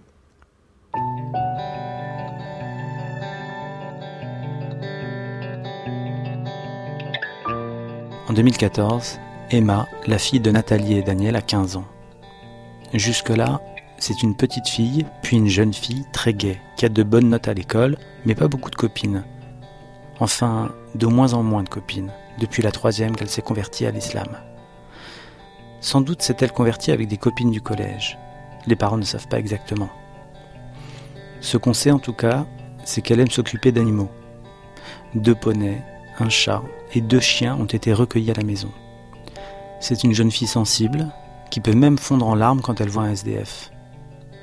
En 8.29 8.33
2014, 8.33 9.19
Emma, 9.49 9.87
la 10.05 10.19
fille 10.19 10.39
de 10.39 10.51
Nathalie 10.51 10.99
et 10.99 11.01
Daniel, 11.01 11.35
a 11.35 11.41
15 11.41 11.77
ans. 11.77 11.85
Jusque-là, 12.93 13.59
c'est 13.97 14.21
une 14.21 14.35
petite 14.35 14.67
fille, 14.67 15.05
puis 15.23 15.37
une 15.37 15.47
jeune 15.47 15.73
fille 15.73 16.05
très 16.13 16.33
gaie, 16.33 16.61
qui 16.77 16.85
a 16.85 16.89
de 16.89 17.01
bonnes 17.01 17.29
notes 17.29 17.47
à 17.47 17.55
l'école, 17.55 17.97
mais 18.25 18.35
pas 18.35 18.47
beaucoup 18.47 18.69
de 18.69 18.75
copines. 18.75 19.23
Enfin, 20.19 20.71
de 20.93 21.07
moins 21.07 21.33
en 21.33 21.41
moins 21.41 21.63
de 21.63 21.69
copines, 21.69 22.11
depuis 22.39 22.61
la 22.61 22.71
troisième 22.71 23.15
qu'elle 23.15 23.29
s'est 23.29 23.41
convertie 23.41 23.85
à 23.87 23.91
l'islam. 23.91 24.27
Sans 25.81 26.01
doute 26.01 26.21
s'est-elle 26.21 26.51
convertie 26.51 26.91
avec 26.91 27.07
des 27.07 27.17
copines 27.17 27.51
du 27.51 27.61
collège. 27.61 28.17
Les 28.67 28.75
parents 28.75 28.97
ne 28.97 29.05
savent 29.05 29.27
pas 29.27 29.39
exactement. 29.39 29.89
Ce 31.41 31.57
qu'on 31.57 31.73
sait 31.73 31.91
en 31.91 31.99
tout 31.99 32.13
cas, 32.13 32.45
c'est 32.83 33.01
qu'elle 33.01 33.19
aime 33.19 33.29
s'occuper 33.29 33.71
d'animaux. 33.71 34.09
Deux 35.15 35.35
poneys, 35.35 35.81
un 36.19 36.29
chat 36.29 36.61
et 36.93 37.01
deux 37.01 37.19
chiens 37.19 37.55
ont 37.55 37.65
été 37.65 37.93
recueillis 37.93 38.31
à 38.31 38.35
la 38.35 38.43
maison. 38.43 38.71
C'est 39.79 40.03
une 40.03 40.13
jeune 40.13 40.31
fille 40.31 40.47
sensible 40.47 41.07
qui 41.49 41.61
peut 41.61 41.73
même 41.73 41.97
fondre 41.97 42.27
en 42.27 42.35
larmes 42.35 42.61
quand 42.61 42.81
elle 42.81 42.89
voit 42.89 43.03
un 43.03 43.11
SDF. 43.11 43.71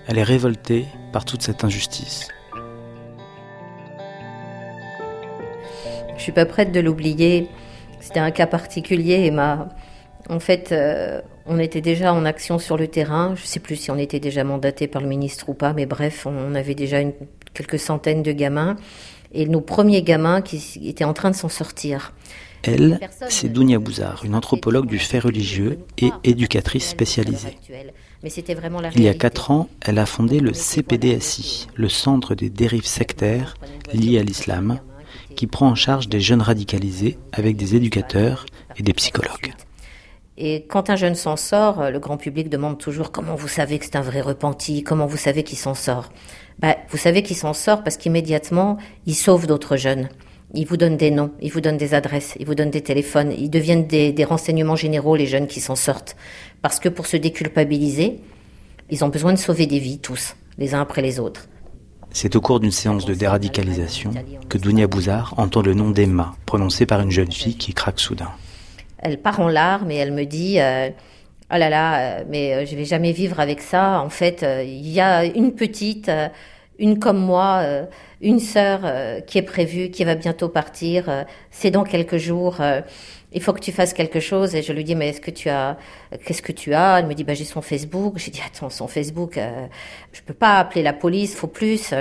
Elle 0.09 0.19
est 0.19 0.23
révoltée 0.23 0.87
par 1.13 1.25
toute 1.25 1.43
cette 1.43 1.65
injustice. 1.65 2.29
Je 6.17 6.23
suis 6.23 6.33
pas 6.33 6.47
prête 6.47 6.73
de 6.73 6.81
l'oublier. 6.81 7.49
C'était 8.01 8.21
un 8.21 8.31
cas 8.31 8.47
particulier, 8.47 9.27
Emma. 9.27 9.69
En 10.29 10.41
fait, 10.41 10.73
euh, 10.73 11.21
on 11.47 11.59
était 11.59 11.81
déjà 11.81 12.13
en 12.13 12.25
action 12.25 12.59
sur 12.59 12.77
le 12.77 12.89
terrain. 12.89 13.35
Je 13.37 13.47
sais 13.47 13.61
plus 13.61 13.77
si 13.77 13.91
on 13.91 13.99
était 13.99 14.21
déjà 14.21 14.45
mandaté 14.45 14.87
par 14.87 15.03
le 15.03 15.09
ministre 15.09 15.49
ou 15.49 15.55
pas, 15.55 15.73
mais 15.73 15.87
bref, 15.87 16.27
on 16.27 16.55
avait 16.55 16.75
déjà 16.75 17.01
une, 17.01 17.13
quelques 17.55 17.79
centaines 17.79 18.23
de 18.23 18.33
gamins. 18.33 18.77
Et 19.33 19.47
nos 19.47 19.61
premiers 19.61 20.03
gamins 20.03 20.41
qui 20.41 20.89
étaient 20.89 21.05
en 21.05 21.13
train 21.13 21.31
de 21.31 21.37
s'en 21.37 21.49
sortir. 21.49 22.13
Elle, 22.63 22.99
c'est 23.29 23.49
Dounia 23.49 23.79
Bouzard, 23.79 24.25
une 24.25 24.35
anthropologue 24.35 24.87
du 24.87 24.99
fait 24.99 25.19
religieux 25.19 25.79
et 25.99 26.11
éducatrice 26.25 26.89
spécialisée. 26.89 27.57
Il 28.95 29.03
y 29.03 29.09
a 29.09 29.15
quatre 29.15 29.51
ans, 29.51 29.69
elle 29.83 29.99
a 29.99 30.07
fondé 30.07 30.41
le 30.41 30.53
CPDSI, 30.53 31.69
le 31.75 31.89
Centre 31.89 32.35
des 32.35 32.51
dérives 32.51 32.87
sectaires 32.87 33.57
liées 33.93 34.19
à 34.19 34.23
l'islam, 34.23 34.81
qui 35.37 35.47
prend 35.47 35.69
en 35.69 35.75
charge 35.75 36.09
des 36.09 36.21
jeunes 36.21 36.43
radicalisés 36.43 37.19
avec 37.33 37.57
des 37.57 37.77
éducateurs 37.77 38.47
et 38.77 38.83
des 38.83 38.95
psychologues. 38.95 39.53
Et 40.39 40.67
quand 40.69 40.91
un 40.91 40.97
jeune 40.97 41.15
s'en 41.15 41.37
sort, 41.37 41.81
euh, 41.81 41.91
le 41.91 41.99
grand 41.99 42.19
public 42.19 42.51
demande 42.51 42.79
toujours 42.79 43.11
comment 43.11 43.35
vous 43.35 43.49
savez 43.49 43.79
que 43.79 43.87
c'est 43.87 43.97
un 43.97 44.03
vrai 44.03 44.21
repenti, 44.21 44.83
comment 44.83 45.07
vous 45.07 45.17
savez 45.17 45.43
qu'il 45.43 45.57
s'en 45.57 45.75
sort. 45.75 46.11
Bah, 46.59 46.77
vous 46.91 46.99
savez 46.99 47.23
qu'il 47.23 47.37
s'en 47.37 47.55
sort 47.55 47.83
parce 47.83 47.97
qu'immédiatement, 47.97 48.77
il 49.07 49.15
sauve 49.15 49.47
d'autres 49.47 49.77
jeunes. 49.77 50.09
Il 50.55 50.67
vous 50.67 50.77
donne 50.77 50.97
des 50.97 51.11
noms, 51.11 51.33
il 51.41 51.51
vous 51.51 51.61
donne 51.61 51.77
des 51.77 51.95
adresses, 51.95 52.35
il 52.39 52.47
vous 52.47 52.55
donne 52.55 52.71
des 52.71 52.83
téléphones, 52.83 53.33
ils 53.37 53.51
deviennent 53.51 53.87
des, 53.87 54.25
renseignements 54.25 54.77
généraux, 54.77 55.17
les 55.17 55.27
jeunes 55.27 55.49
qui 55.49 55.61
s'en 55.61 55.75
sortent. 55.75 56.17
Parce 56.63 56.79
que 56.81 56.89
pour 56.89 57.07
se 57.07 57.17
déculpabiliser, 57.17 58.21
ils 58.91 59.05
ont 59.05 59.09
besoin 59.09 59.33
de 59.33 59.39
sauver 59.39 59.67
des 59.67 59.81
vies, 59.81 59.99
tous, 59.99 60.37
les 60.57 60.75
uns 60.75 60.81
après 60.81 61.03
les 61.03 61.19
autres. 61.19 61.49
C'est 62.13 62.37
au 62.37 62.41
cours 62.41 62.61
d'une 62.61 62.71
séance 62.71 63.05
de 63.05 63.13
déradicalisation 63.13 64.13
que 64.49 64.57
Dounia 64.57 64.87
Bouzard 64.87 65.35
entend 65.37 65.63
le 65.63 65.75
nom 65.75 65.91
d'Emma, 65.91 66.37
prononcé 66.47 66.87
par 66.87 67.01
une 67.01 67.11
jeune 67.11 67.33
fille 67.33 67.57
qui 67.57 67.75
craque 67.75 68.01
soudain. 68.01 68.31
Elle 68.99 69.19
part 69.21 69.41
en 69.41 69.49
larmes 69.49 69.91
et 69.91 69.97
elle 69.97 70.13
me 70.13 70.25
dit 70.25 70.61
euh, 70.61 70.91
Oh 71.53 71.57
là 71.59 71.71
là, 71.71 72.01
euh, 72.01 72.25
mais 72.29 72.55
euh, 72.55 72.67
je 72.67 72.75
vais 72.75 72.85
jamais 72.85 73.13
vivre 73.13 73.39
avec 73.39 73.61
ça. 73.61 74.01
En 74.01 74.09
fait, 74.09 74.43
euh, 74.43 74.65
il 74.65 74.89
y 74.89 75.01
a 75.01 75.25
une 75.25 75.55
petite, 75.55 76.11
une 76.81 76.99
comme 76.99 77.19
moi, 77.19 77.65
une 78.21 78.41
sœur 78.41 78.81
qui 79.27 79.39
est 79.39 79.43
prévue, 79.43 79.91
qui 79.91 80.05
va 80.05 80.17
bientôt 80.17 80.49
partir. 80.49 81.25
C'est 81.51 81.71
dans 81.71 81.85
quelques 81.85 82.17
jours. 82.17 82.57
il 83.33 83.41
faut 83.41 83.53
que 83.53 83.61
tu 83.61 83.73
fasses 83.73 83.93
quelque 83.95 84.21
chose. 84.21 84.55
Et 84.55 84.63
je 84.63 84.73
lui 84.73 84.85
dis 84.85 84.95
Mais 84.97 85.11
est-ce 85.11 85.21
que 85.21 85.31
tu 85.31 85.49
as. 85.49 85.79
Qu'est-ce 86.25 86.43
que 86.43 86.53
tu 86.53 86.75
as? 86.75 86.99
Elle 86.99 87.07
me 87.07 87.15
dit 87.15 87.25
bah, 87.25 87.35
J'ai 87.35 87.45
son 87.45 87.63
Facebook. 87.63 88.15
J'ai 88.19 88.31
dit 88.31 88.43
Attends, 88.45 88.69
son 88.69 88.89
Facebook, 88.89 89.39
je 90.13 90.21
peux 90.23 90.35
pas 90.35 90.59
appeler 90.59 90.83
la 90.83 90.93
police, 90.93 91.35
faut 91.37 91.47
plus. 91.47 91.95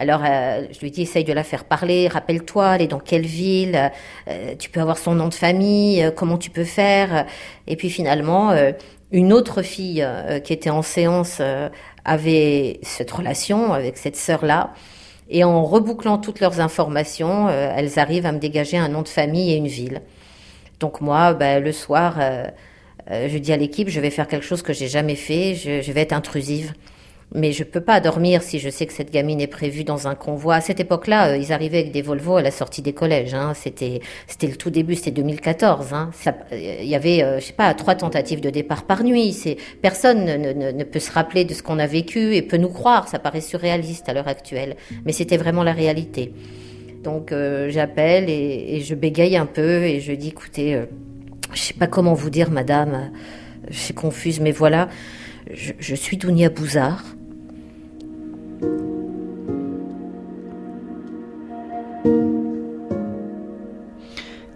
Alors, 0.00 0.20
euh, 0.24 0.62
je 0.70 0.78
lui 0.78 0.92
dis, 0.92 1.02
essaye 1.02 1.24
de 1.24 1.32
la 1.32 1.42
faire 1.42 1.64
parler, 1.64 2.06
rappelle-toi, 2.06 2.76
elle 2.76 2.82
est 2.82 2.86
dans 2.86 3.00
quelle 3.00 3.26
ville, 3.26 3.90
euh, 4.28 4.54
tu 4.56 4.70
peux 4.70 4.80
avoir 4.80 4.96
son 4.96 5.16
nom 5.16 5.26
de 5.26 5.34
famille, 5.34 6.00
euh, 6.04 6.12
comment 6.12 6.38
tu 6.38 6.50
peux 6.50 6.64
faire. 6.64 7.26
Et 7.66 7.74
puis 7.74 7.90
finalement, 7.90 8.52
euh, 8.52 8.70
une 9.10 9.32
autre 9.32 9.62
fille 9.62 10.02
euh, 10.02 10.38
qui 10.38 10.52
était 10.52 10.70
en 10.70 10.82
séance 10.82 11.38
euh, 11.40 11.68
avait 12.04 12.78
cette 12.82 13.10
relation 13.10 13.72
avec 13.72 13.96
cette 13.96 14.14
sœur-là. 14.14 14.72
Et 15.30 15.42
en 15.42 15.64
rebouclant 15.64 16.18
toutes 16.18 16.38
leurs 16.38 16.60
informations, 16.60 17.50
elles 17.50 17.98
arrivent 17.98 18.24
à 18.24 18.32
me 18.32 18.38
dégager 18.38 18.78
un 18.78 18.88
nom 18.88 19.02
de 19.02 19.08
famille 19.08 19.52
et 19.52 19.56
une 19.56 19.66
ville. 19.66 20.00
Donc 20.80 21.02
moi, 21.02 21.34
ben, 21.34 21.62
le 21.62 21.70
soir, 21.70 22.18
je 23.10 23.36
dis 23.36 23.52
à 23.52 23.58
l'équipe, 23.58 23.90
je 23.90 24.00
vais 24.00 24.08
faire 24.08 24.26
quelque 24.26 24.46
chose 24.46 24.62
que 24.62 24.72
j'ai 24.72 24.88
jamais 24.88 25.16
fait, 25.16 25.54
je, 25.54 25.82
je 25.82 25.92
vais 25.92 26.00
être 26.00 26.14
intrusive. 26.14 26.72
Mais 27.34 27.52
je 27.52 27.62
peux 27.62 27.82
pas 27.82 28.00
dormir 28.00 28.42
si 28.42 28.58
je 28.58 28.70
sais 28.70 28.86
que 28.86 28.92
cette 28.94 29.10
gamine 29.10 29.38
est 29.38 29.48
prévue 29.48 29.84
dans 29.84 30.08
un 30.08 30.14
convoi. 30.14 30.54
À 30.54 30.60
cette 30.62 30.80
époque-là, 30.80 31.32
euh, 31.32 31.36
ils 31.36 31.52
arrivaient 31.52 31.80
avec 31.80 31.92
des 31.92 32.00
Volvo 32.00 32.36
à 32.36 32.42
la 32.42 32.50
sortie 32.50 32.80
des 32.80 32.94
collèges. 32.94 33.34
Hein. 33.34 33.52
C'était, 33.54 34.00
c'était 34.26 34.46
le 34.46 34.56
tout 34.56 34.70
début, 34.70 34.94
c'était 34.94 35.10
2014. 35.10 35.92
Hein. 35.92 36.10
Euh, 36.26 36.32
il 36.80 36.88
y 36.88 36.94
avait, 36.94 37.22
euh, 37.22 37.38
je 37.38 37.44
sais 37.44 37.52
pas, 37.52 37.74
trois 37.74 37.96
tentatives 37.96 38.40
de 38.40 38.48
départ 38.48 38.84
par 38.84 39.04
nuit. 39.04 39.36
Personne 39.82 40.24
ne, 40.24 40.52
ne, 40.72 40.84
peut 40.84 41.00
se 41.00 41.12
rappeler 41.12 41.44
de 41.44 41.52
ce 41.52 41.62
qu'on 41.62 41.78
a 41.78 41.86
vécu 41.86 42.34
et 42.34 42.40
peut 42.40 42.56
nous 42.56 42.70
croire. 42.70 43.08
Ça 43.08 43.18
paraît 43.18 43.42
surréaliste 43.42 44.08
à 44.08 44.14
l'heure 44.14 44.28
actuelle, 44.28 44.76
mais 45.04 45.12
c'était 45.12 45.36
vraiment 45.36 45.62
la 45.62 45.72
réalité. 45.72 46.32
Donc 47.04 47.32
j'appelle 47.68 48.28
et, 48.28 48.76
et, 48.76 48.80
je 48.80 48.94
bégaye 48.94 49.36
un 49.36 49.46
peu 49.46 49.84
et 49.84 50.00
je 50.00 50.12
dis, 50.12 50.28
écoutez, 50.28 50.82
je 51.52 51.60
sais 51.60 51.74
pas 51.74 51.86
comment 51.86 52.14
vous 52.14 52.30
dire, 52.30 52.50
madame, 52.50 53.12
je 53.70 53.78
suis 53.78 53.94
confuse, 53.94 54.40
mais 54.40 54.50
voilà, 54.50 54.88
je, 55.52 55.72
je 55.78 55.94
suis 55.94 56.16
Dounia 56.16 56.48
Bouzard. 56.50 57.04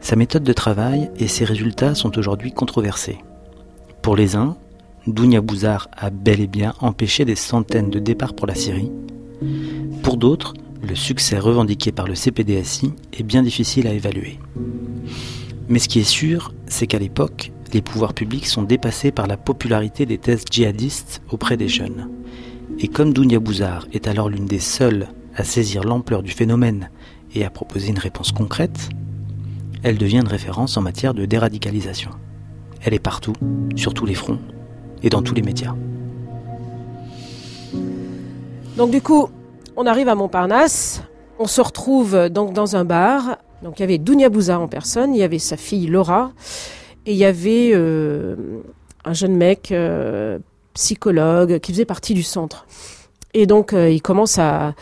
Sa 0.00 0.16
méthode 0.16 0.42
de 0.42 0.52
travail 0.52 1.11
et 1.18 1.28
ses 1.28 1.44
résultats 1.44 1.94
sont 1.94 2.18
aujourd'hui 2.18 2.52
controversés. 2.52 3.18
Pour 4.02 4.16
les 4.16 4.37
uns, 4.37 4.56
Dounia 5.06 5.40
Bouzard 5.40 5.88
a 5.97 6.11
bel 6.11 6.40
et 6.40 6.47
bien 6.47 6.75
empêché 6.80 7.25
des 7.25 7.35
centaines 7.35 7.88
de 7.88 7.99
départs 7.99 8.35
pour 8.35 8.47
la 8.47 8.54
Syrie. 8.54 8.92
Pour 10.02 10.16
d'autres, 10.16 10.54
le 10.87 10.94
succès 10.94 11.38
revendiqué 11.38 11.92
par 11.92 12.06
le 12.06 12.14
CPDSI 12.14 12.92
est 13.12 13.23
bien 13.23 13.42
difficile 13.42 13.87
à 13.87 13.92
évaluer. 13.92 14.38
Mais 15.68 15.78
ce 15.78 15.88
qui 15.88 16.00
est 16.00 16.04
sûr, 16.04 16.52
c'est 16.66 16.87
qu'à 16.87 16.99
l'époque, 16.99 17.52
les 17.73 17.80
pouvoirs 17.80 18.12
publics 18.12 18.47
sont 18.47 18.64
dépassés 18.64 19.12
par 19.12 19.26
la 19.26 19.37
popularité 19.37 20.04
des 20.04 20.18
thèses 20.18 20.44
djihadistes 20.50 21.23
auprès 21.30 21.56
des 21.56 21.68
jeunes. 21.68 22.11
Et 22.79 22.88
comme 22.88 23.12
Dounia 23.12 23.38
Bouzard 23.38 23.87
est 23.93 24.09
alors 24.09 24.29
l'une 24.29 24.47
des 24.47 24.59
seules 24.59 25.09
à 25.37 25.45
saisir 25.45 25.85
l'ampleur 25.85 26.23
du 26.23 26.33
phénomène 26.33 26.91
et 27.35 27.45
à 27.45 27.50
proposer 27.50 27.88
une 27.88 27.99
réponse 27.99 28.33
concrète, 28.33 28.88
elle 29.83 29.99
devient 29.99 30.19
une 30.19 30.29
référence 30.29 30.76
en 30.76 30.83
matière 30.83 31.14
de 31.14 31.25
déradicalisation. 31.25 32.11
Elle 32.83 32.95
est 32.95 32.99
partout, 32.99 33.35
sur 33.76 33.95
tous 33.95 34.07
les 34.07 34.14
fronts 34.14 34.41
et 35.02 35.09
dans 35.09 35.23
tous 35.23 35.35
les 35.35 35.43
médias. 35.43 35.75
Donc 38.76 38.91
du 38.91 39.00
coup, 39.00 39.29
on 39.76 39.87
arrive 39.87 40.09
à 40.09 40.14
Montparnasse, 40.14 41.02
on 41.38 41.47
se 41.47 41.61
retrouve 41.61 42.29
donc 42.29 42.52
dans 42.52 42.76
un 42.76 42.85
bar. 42.85 43.38
Donc 43.62 43.79
il 43.79 43.83
y 43.83 43.85
avait 43.85 43.99
Dounia 43.99 44.29
Bouzard 44.29 44.61
en 44.61 44.69
personne, 44.69 45.14
il 45.14 45.19
y 45.19 45.23
avait 45.23 45.38
sa 45.38 45.57
fille 45.57 45.87
Laura, 45.87 46.33
et 47.07 47.12
il 47.12 47.19
y 47.19 47.25
avait 47.25 47.71
euh, 47.75 48.37
un 49.05 49.12
jeune 49.12 49.37
mec 49.37 49.71
euh, 49.73 50.38
psychologue 50.75 51.59
qui 51.59 51.73
faisait 51.73 51.85
partie 51.85 52.14
du 52.14 52.23
centre. 52.23 52.67
Et 53.35 53.47
donc 53.47 53.73
euh, 53.73 53.91
il 53.91 54.02
commence 54.02 54.38
à, 54.38 54.75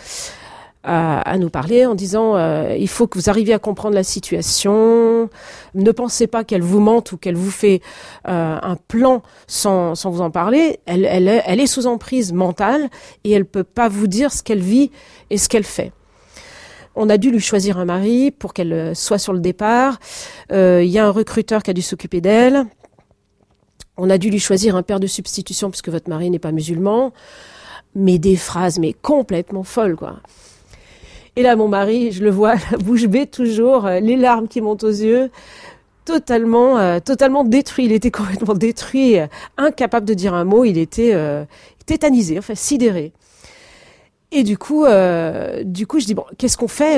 nous 1.38 1.50
parler 1.50 1.87
en 1.87 1.94
disant 1.94 2.37
euh, 2.37 2.75
il 2.78 2.88
faut 2.88 3.06
que 3.06 3.18
vous 3.18 3.30
arriviez 3.30 3.54
à 3.54 3.59
comprendre 3.59 3.94
la 3.94 4.02
situation. 4.02 5.28
Ne 5.75 5.92
pensez 5.92 6.26
pas 6.26 6.42
qu'elle 6.42 6.62
vous 6.62 6.80
mente 6.80 7.12
ou 7.12 7.16
qu'elle 7.16 7.37
vous 7.37 7.50
fait 7.50 7.80
euh, 8.28 8.59
un 8.61 8.76
plan 8.76 9.23
sans, 9.47 9.94
vous 10.04 10.20
en 10.20 10.30
parler. 10.30 10.80
Elle, 10.87 11.28
est 11.28 11.66
sous 11.66 11.87
emprise 11.87 12.32
mentale 12.32 12.88
et 13.25 13.32
elle 13.32 13.44
peut 13.44 13.64
pas 13.64 13.88
vous 13.88 14.06
dire 14.06 14.32
ce 14.32 14.42
qu'elle 14.42 14.61
vit 14.61 14.90
et 15.28 15.38
ce 15.38 15.49
qu'elle 15.49 15.64
fait. 15.64 15.92
On 16.97 17.09
a 17.09 17.18
dû 17.18 17.30
lui 17.30 17.40
choisir 17.40 17.78
un 17.78 17.85
mari 17.85 18.32
pour 18.32 18.52
qu'elle 18.52 18.97
soit 18.97 19.18
sur 19.18 19.32
le 19.32 19.38
départ. 19.38 20.00
Il 20.50 20.85
y 20.87 20.99
a 20.99 21.06
un 21.06 21.11
recruteur 21.11 21.62
qui 21.62 21.70
a 21.70 21.75
dû 21.75 21.82
s'occuper 21.82 22.20
d'elle. 22.20 22.66
On 24.02 24.09
a 24.09 24.16
dû 24.16 24.30
lui 24.30 24.38
choisir 24.38 24.76
un 24.76 24.83
père 24.83 24.99
de 24.99 25.07
substitution 25.07 25.71
puisque 25.71 25.90
votre 25.90 26.09
mari 26.09 26.30
n'est 26.30 26.38
pas 26.38 26.52
musulman. 26.52 27.12
Mais 27.95 28.19
des 28.19 28.37
phrases, 28.37 28.78
mais 28.78 28.95
complètement 28.95 29.62
folles, 29.62 29.97
quoi. 29.97 30.21
Et 31.37 31.42
là, 31.42 31.54
mon 31.54 31.69
mari, 31.69 32.11
je 32.11 32.25
le 32.25 32.30
vois, 32.30 32.54
la 32.71 32.78
bouche 32.78 33.07
bée 33.07 33.26
toujours, 33.26 33.87
euh, 33.87 34.00
les 34.00 34.16
larmes 34.16 34.49
qui 34.49 34.61
montent 34.61 34.85
aux 34.85 34.88
yeux, 34.88 35.30
totalement, 36.07 36.78
euh, 36.78 36.99
totalement 36.99 37.45
détruit. 37.45 37.85
Il 37.85 37.92
était 37.92 38.11
complètement 38.21 38.54
détruit, 38.54 39.19
euh, 39.19 39.26
incapable 39.59 40.07
de 40.07 40.14
dire 40.14 40.33
un 40.33 40.45
mot. 40.45 40.64
Il 40.64 40.78
était 40.78 41.12
euh, 41.12 41.45
tétanisé, 41.85 42.38
enfin 42.38 42.54
sidéré. 42.54 43.12
Et 44.32 44.44
du 44.44 44.56
coup, 44.56 44.84
euh, 44.84 45.64
du 45.64 45.86
coup, 45.86 45.99
je 45.99 46.06
dis 46.06 46.14
bon, 46.14 46.25
qu'est-ce 46.38 46.56
qu'on 46.56 46.69
fait 46.69 46.97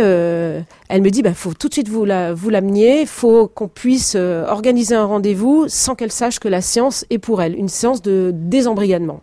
Elle 0.89 1.03
me 1.03 1.11
dit, 1.11 1.23
bah, 1.23 1.33
faut 1.35 1.55
tout 1.55 1.69
de 1.69 1.73
suite 1.73 1.89
vous 1.89 2.05
la, 2.05 2.35
vous 2.35 2.51
l'amener. 2.51 3.07
Faut 3.07 3.49
qu'on 3.49 3.69
puisse 3.69 4.15
organiser 4.15 4.95
un 4.95 5.07
rendez-vous 5.07 5.65
sans 5.69 5.95
qu'elle 5.95 6.13
sache 6.13 6.39
que 6.39 6.49
la 6.49 6.61
séance 6.61 7.07
est 7.11 7.19
pour 7.19 7.41
elle, 7.41 7.57
une 7.57 7.69
séance 7.69 8.03
de 8.03 8.33
désembrigadement. 8.35 9.21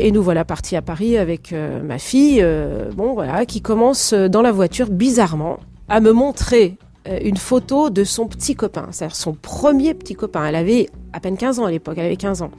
Et 0.00 0.12
nous 0.12 0.22
voilà 0.22 0.44
partis 0.44 0.76
à 0.76 0.82
Paris 0.82 1.18
avec 1.18 1.52
euh, 1.52 1.82
ma 1.82 1.98
fille, 1.98 2.38
euh, 2.40 2.90
bon 2.92 3.14
voilà, 3.14 3.44
qui 3.46 3.60
commence 3.60 4.12
euh, 4.12 4.28
dans 4.28 4.42
la 4.42 4.52
voiture 4.52 4.90
bizarrement 4.90 5.58
à 5.88 6.00
me 6.00 6.12
montrer 6.12 6.76
une 7.22 7.38
photo 7.38 7.88
de 7.88 8.04
son 8.04 8.26
petit 8.26 8.54
copain, 8.54 8.88
c'est-à-dire 8.90 9.16
son 9.16 9.32
premier 9.32 9.94
petit 9.94 10.14
copain. 10.14 10.44
Elle 10.44 10.56
avait 10.56 10.90
à 11.14 11.20
peine 11.20 11.38
15 11.38 11.58
ans 11.58 11.64
à 11.64 11.70
l'époque, 11.70 11.94
elle 11.96 12.04
avait 12.04 12.16
15 12.16 12.42
ans. 12.42 12.50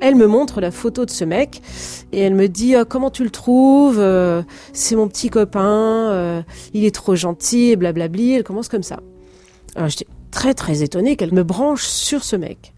Elle 0.00 0.14
me 0.14 0.28
montre 0.28 0.60
la 0.60 0.70
photo 0.70 1.04
de 1.04 1.10
ce 1.10 1.24
mec 1.24 1.60
et 2.12 2.20
elle 2.20 2.36
me 2.36 2.46
dit 2.46 2.76
oh, 2.76 2.84
comment 2.88 3.10
tu 3.10 3.24
le 3.24 3.30
trouves 3.30 4.00
C'est 4.72 4.94
mon 4.94 5.08
petit 5.08 5.30
copain, 5.30 6.44
il 6.74 6.84
est 6.84 6.94
trop 6.94 7.16
gentil 7.16 7.74
blablabli. 7.74 8.34
Elle 8.34 8.44
commence 8.44 8.68
comme 8.68 8.84
ça. 8.84 9.00
Alors 9.74 9.88
j'étais 9.88 10.06
très 10.30 10.54
très 10.54 10.84
étonnée 10.84 11.16
qu'elle 11.16 11.34
me 11.34 11.42
branche 11.42 11.82
sur 11.82 12.22
ce 12.22 12.36
mec. 12.36 12.71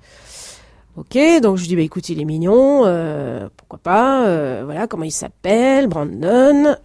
Ok, 0.96 1.18
donc 1.42 1.56
je 1.56 1.64
dis 1.66 1.74
bah 1.74 1.82
écoute 1.82 2.08
il 2.08 2.20
est 2.20 2.24
mignon, 2.24 2.82
euh, 2.86 3.48
pourquoi 3.56 3.80
pas, 3.82 4.26
euh, 4.26 4.62
voilà 4.64 4.86
comment 4.86 5.02
il 5.02 5.10
s'appelle, 5.10 5.88
Brandon. 5.88 6.76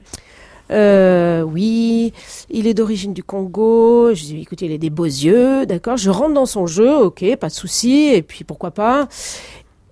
Euh, 0.72 1.42
oui, 1.44 2.14
il 2.50 2.66
est 2.68 2.74
d'origine 2.74 3.14
du 3.14 3.24
Congo. 3.24 4.14
Je 4.16 4.24
dis 4.24 4.42
écoute 4.42 4.62
il 4.62 4.72
a 4.74 4.78
des 4.80 4.90
beaux 4.90 5.06
yeux, 5.06 5.66
d'accord. 5.68 5.98
Je 5.98 6.10
rentre 6.10 6.34
dans 6.34 6.48
son 6.48 6.66
jeu, 6.66 6.92
ok, 6.96 7.24
pas 7.38 7.48
de 7.50 7.54
souci. 7.54 8.10
Et 8.14 8.24
puis 8.24 8.44
pourquoi 8.44 8.72
pas. 8.72 9.08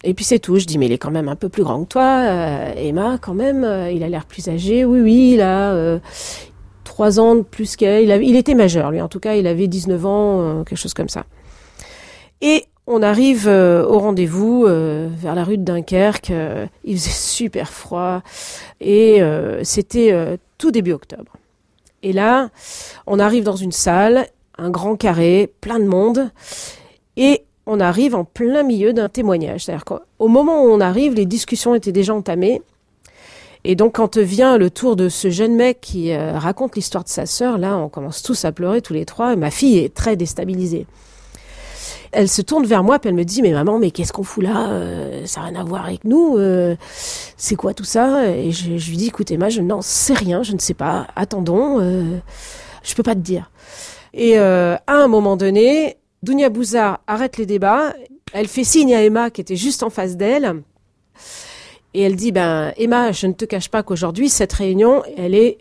Et 0.04 0.14
puis 0.16 0.26
c'est 0.26 0.40
tout. 0.40 0.58
Je 0.58 0.66
dis 0.66 0.78
mais 0.80 0.88
il 0.88 0.92
est 0.92 0.98
quand 0.98 1.12
même 1.12 1.30
un 1.30 1.36
peu 1.36 1.50
plus 1.50 1.64
grand 1.64 1.84
que 1.84 1.90
toi, 1.90 2.22
euh, 2.26 2.74
Emma 2.76 3.18
quand 3.22 3.34
même. 3.36 3.64
euh, 3.64 3.92
il 3.92 4.04
a 4.04 4.10
l'air 4.10 4.26
plus 4.26 4.48
âgé. 4.50 4.84
Oui 4.86 5.00
oui, 5.02 5.32
il 5.36 5.42
a 5.42 5.74
euh, 5.74 6.00
trois 6.84 7.20
ans 7.20 7.36
de 7.36 7.42
plus 7.42 7.76
qu'elle. 7.76 8.04
Il, 8.10 8.24
il 8.30 8.36
était 8.36 8.56
majeur 8.56 8.90
lui. 8.92 9.02
En 9.02 9.08
tout 9.10 9.20
cas 9.20 9.36
il 9.36 9.46
avait 9.48 9.68
19 9.68 10.06
ans, 10.08 10.64
quelque 10.64 10.78
chose 10.78 10.94
comme 10.96 11.10
ça. 11.10 11.26
Et 12.42 12.66
on 12.88 13.02
arrive 13.02 13.48
euh, 13.48 13.86
au 13.86 14.00
rendez-vous 14.00 14.66
euh, 14.66 15.10
vers 15.12 15.36
la 15.36 15.44
rue 15.44 15.58
de 15.58 15.64
Dunkerque. 15.64 16.32
euh, 16.32 16.66
il 16.86 16.98
faisait 16.98 17.10
super 17.10 17.70
froid 17.70 18.22
et 18.80 19.22
c'était 19.64 20.38
tout 20.58 20.72
début 20.72 20.94
octobre. 20.94 21.34
Et 22.04 22.14
là, 22.14 22.50
on 23.08 23.20
arrive 23.20 23.44
dans 23.44 23.56
une 23.56 23.72
salle, 23.72 24.28
un 24.58 24.70
grand 24.70 24.96
carré, 24.96 25.52
plein 25.62 25.80
de 25.80 25.86
monde, 25.86 26.30
et 27.18 27.44
on 27.66 27.80
arrive 27.80 28.16
en 28.16 28.24
plein 28.24 28.64
milieu 28.64 28.94
d'un 28.94 29.10
témoignage. 29.10 29.66
C'est-à-dire 29.66 29.84
qu'au 29.84 30.28
moment 30.28 30.64
où 30.64 30.68
on 30.68 30.80
arrive, 30.80 31.16
les 31.16 31.26
discussions 31.26 31.76
étaient 31.76 31.92
déjà 31.92 32.14
entamées. 32.14 32.62
Et 33.64 33.76
donc, 33.76 33.96
quand 33.96 34.18
vient 34.18 34.58
le 34.58 34.70
tour 34.70 34.96
de 34.96 35.10
ce 35.10 35.30
jeune 35.30 35.56
mec 35.56 35.82
qui 35.82 36.16
raconte 36.16 36.76
l'histoire 36.76 37.04
de 37.04 37.10
sa 37.10 37.26
sœur, 37.26 37.58
là, 37.58 37.76
on 37.78 37.90
commence 37.90 38.22
tous 38.22 38.46
à 38.46 38.52
pleurer 38.52 38.82
tous 38.82 38.94
les 38.94 39.06
trois. 39.06 39.34
Et 39.34 39.36
ma 39.36 39.52
fille 39.52 39.80
est 39.80 39.94
très 39.94 40.16
déstabilisée. 40.16 40.86
Elle 42.12 42.30
se 42.30 42.42
tourne 42.42 42.66
vers 42.66 42.84
moi, 42.84 43.00
puis 43.00 43.10
elle 43.10 43.16
me 43.16 43.24
dit, 43.26 43.42
mais 43.42 43.52
maman, 43.52 43.80
mais 43.80 43.92
qu'est-ce 43.92 44.14
qu'on 44.14 44.24
fout 44.24 44.44
là 44.44 44.70
Euh, 44.70 45.26
Ça 45.26 45.42
n'a 45.42 45.48
rien 45.48 45.60
à 45.62 45.64
voir 45.64 45.86
avec 45.86 46.04
nous. 46.04 46.38
euh, 46.38 46.76
c'est 47.38 47.56
quoi 47.56 47.74
tout 47.74 47.84
ça? 47.84 48.28
Et 48.30 48.52
je, 48.52 48.70
lui 48.70 48.98
dis, 48.98 49.08
écoute 49.08 49.30
Emma, 49.32 49.50
je 49.50 49.62
n'en 49.62 49.82
sais 49.82 50.14
rien, 50.14 50.44
je 50.44 50.54
ne 50.54 50.60
sais 50.60 50.74
pas. 50.74 51.08
Attendons, 51.16 51.80
euh, 51.80 52.18
je 52.84 52.96
peux 52.96 53.04
pas 53.04 53.16
te 53.16 53.20
dire. 53.20 53.52
Et 54.14 54.40
euh, 54.40 54.76
à 54.88 54.94
un 54.94 55.08
moment 55.08 55.38
donné, 55.38 55.98
Dounia 56.24 56.50
Bouzard 56.50 57.00
arrête 57.08 57.38
les 57.38 57.46
débats. 57.46 57.94
Elle 58.34 58.48
fait 58.48 58.64
signe 58.64 58.94
à 58.96 59.04
Emma, 59.04 59.30
qui 59.30 59.42
était 59.42 59.56
juste 59.56 59.84
en 59.84 59.90
face 59.90 60.18
d'elle. 60.18 60.64
Et 61.94 62.02
elle 62.02 62.16
dit, 62.16 62.32
ben 62.32 62.74
Emma, 62.78 63.12
je 63.12 63.28
ne 63.28 63.34
te 63.34 63.46
cache 63.46 63.70
pas 63.70 63.84
qu'aujourd'hui, 63.84 64.30
cette 64.30 64.54
réunion, 64.54 65.04
elle 65.18 65.34
est 65.36 65.58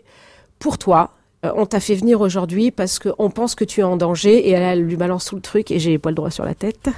pour 0.59 0.77
toi. 0.77 1.11
Euh, 1.47 1.51
on 1.55 1.65
t'a 1.65 1.79
fait 1.79 1.95
venir 1.95 2.21
aujourd'hui 2.21 2.71
parce 2.71 2.99
qu'on 2.99 3.29
pense 3.29 3.55
que 3.55 3.63
tu 3.63 3.81
es 3.81 3.83
en 3.83 3.97
danger. 3.97 4.47
Et 4.47 4.51
elle, 4.51 4.83
lui 4.83 4.95
balance 4.95 5.25
tout 5.25 5.35
le 5.35 5.41
truc 5.41 5.71
et 5.71 5.79
j'ai 5.79 5.91
les 5.91 5.99
poils 5.99 6.15
droits 6.15 6.31
sur 6.31 6.45
la 6.45 6.55
tête. 6.55 6.89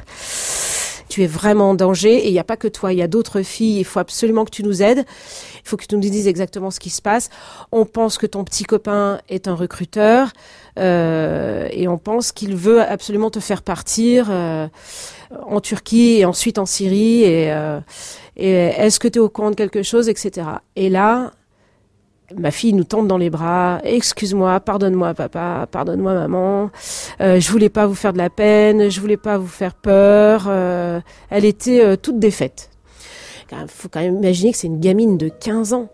Tu 1.09 1.23
es 1.23 1.27
vraiment 1.27 1.71
en 1.71 1.73
danger 1.73 2.17
et 2.17 2.27
il 2.27 2.31
n'y 2.31 2.39
a 2.39 2.43
pas 2.43 2.57
que 2.57 2.67
toi, 2.67 2.93
il 2.93 2.99
y 2.99 3.01
a 3.01 3.07
d'autres 3.07 3.41
filles. 3.41 3.79
Il 3.79 3.83
faut 3.83 3.99
absolument 3.99 4.45
que 4.45 4.51
tu 4.51 4.63
nous 4.63 4.83
aides. 4.83 5.05
Il 5.55 5.67
faut 5.67 5.75
que 5.75 5.85
tu 5.85 5.95
nous 5.95 6.01
dises 6.01 6.27
exactement 6.27 6.69
ce 6.69 6.79
qui 6.79 6.91
se 6.91 7.01
passe. 7.01 7.29
On 7.71 7.85
pense 7.85 8.19
que 8.19 8.27
ton 8.27 8.43
petit 8.43 8.63
copain 8.63 9.19
est 9.27 9.47
un 9.47 9.55
recruteur 9.55 10.31
euh, 10.77 11.67
et 11.71 11.87
on 11.87 11.97
pense 11.97 12.31
qu'il 12.31 12.55
veut 12.55 12.81
absolument 12.81 13.31
te 13.31 13.39
faire 13.39 13.63
partir 13.63 14.27
euh, 14.29 14.67
en 15.47 15.61
Turquie 15.61 16.19
et 16.19 16.25
ensuite 16.25 16.59
en 16.59 16.67
Syrie. 16.67 17.23
Et, 17.23 17.51
et 18.37 18.51
est-ce 18.51 18.99
que 18.99 19.07
tu 19.07 19.17
es 19.17 19.21
au 19.21 19.29
courant 19.29 19.49
de 19.49 19.55
quelque 19.55 19.81
chose, 19.81 20.09
etc. 20.09 20.47
Et 20.75 20.89
là, 20.89 21.31
Ma 22.37 22.51
fille 22.51 22.73
nous 22.73 22.83
tente 22.83 23.07
dans 23.07 23.17
les 23.17 23.29
bras. 23.29 23.79
Excuse-moi, 23.83 24.59
pardonne-moi 24.59 25.13
papa, 25.13 25.67
pardonne-moi 25.71 26.13
maman. 26.13 26.69
Euh, 27.21 27.39
je 27.39 27.51
voulais 27.51 27.69
pas 27.69 27.87
vous 27.87 27.95
faire 27.95 28.13
de 28.13 28.19
la 28.19 28.29
peine, 28.29 28.89
je 28.89 29.01
voulais 29.01 29.17
pas 29.17 29.37
vous 29.37 29.47
faire 29.47 29.73
peur. 29.73 30.45
Euh, 30.47 30.99
elle 31.29 31.45
était 31.45 31.83
euh, 31.83 31.95
toute 31.95 32.19
défaite. 32.19 32.69
Il 33.51 33.57
faut 33.67 33.89
quand 33.89 34.01
même 34.01 34.17
imaginer 34.17 34.51
que 34.51 34.57
c'est 34.57 34.67
une 34.67 34.79
gamine 34.79 35.17
de 35.17 35.27
15 35.27 35.73
ans, 35.73 35.89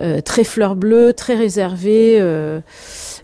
euh, 0.00 0.20
très 0.20 0.44
fleur 0.44 0.76
bleue, 0.76 1.12
très 1.12 1.34
réservée. 1.34 2.14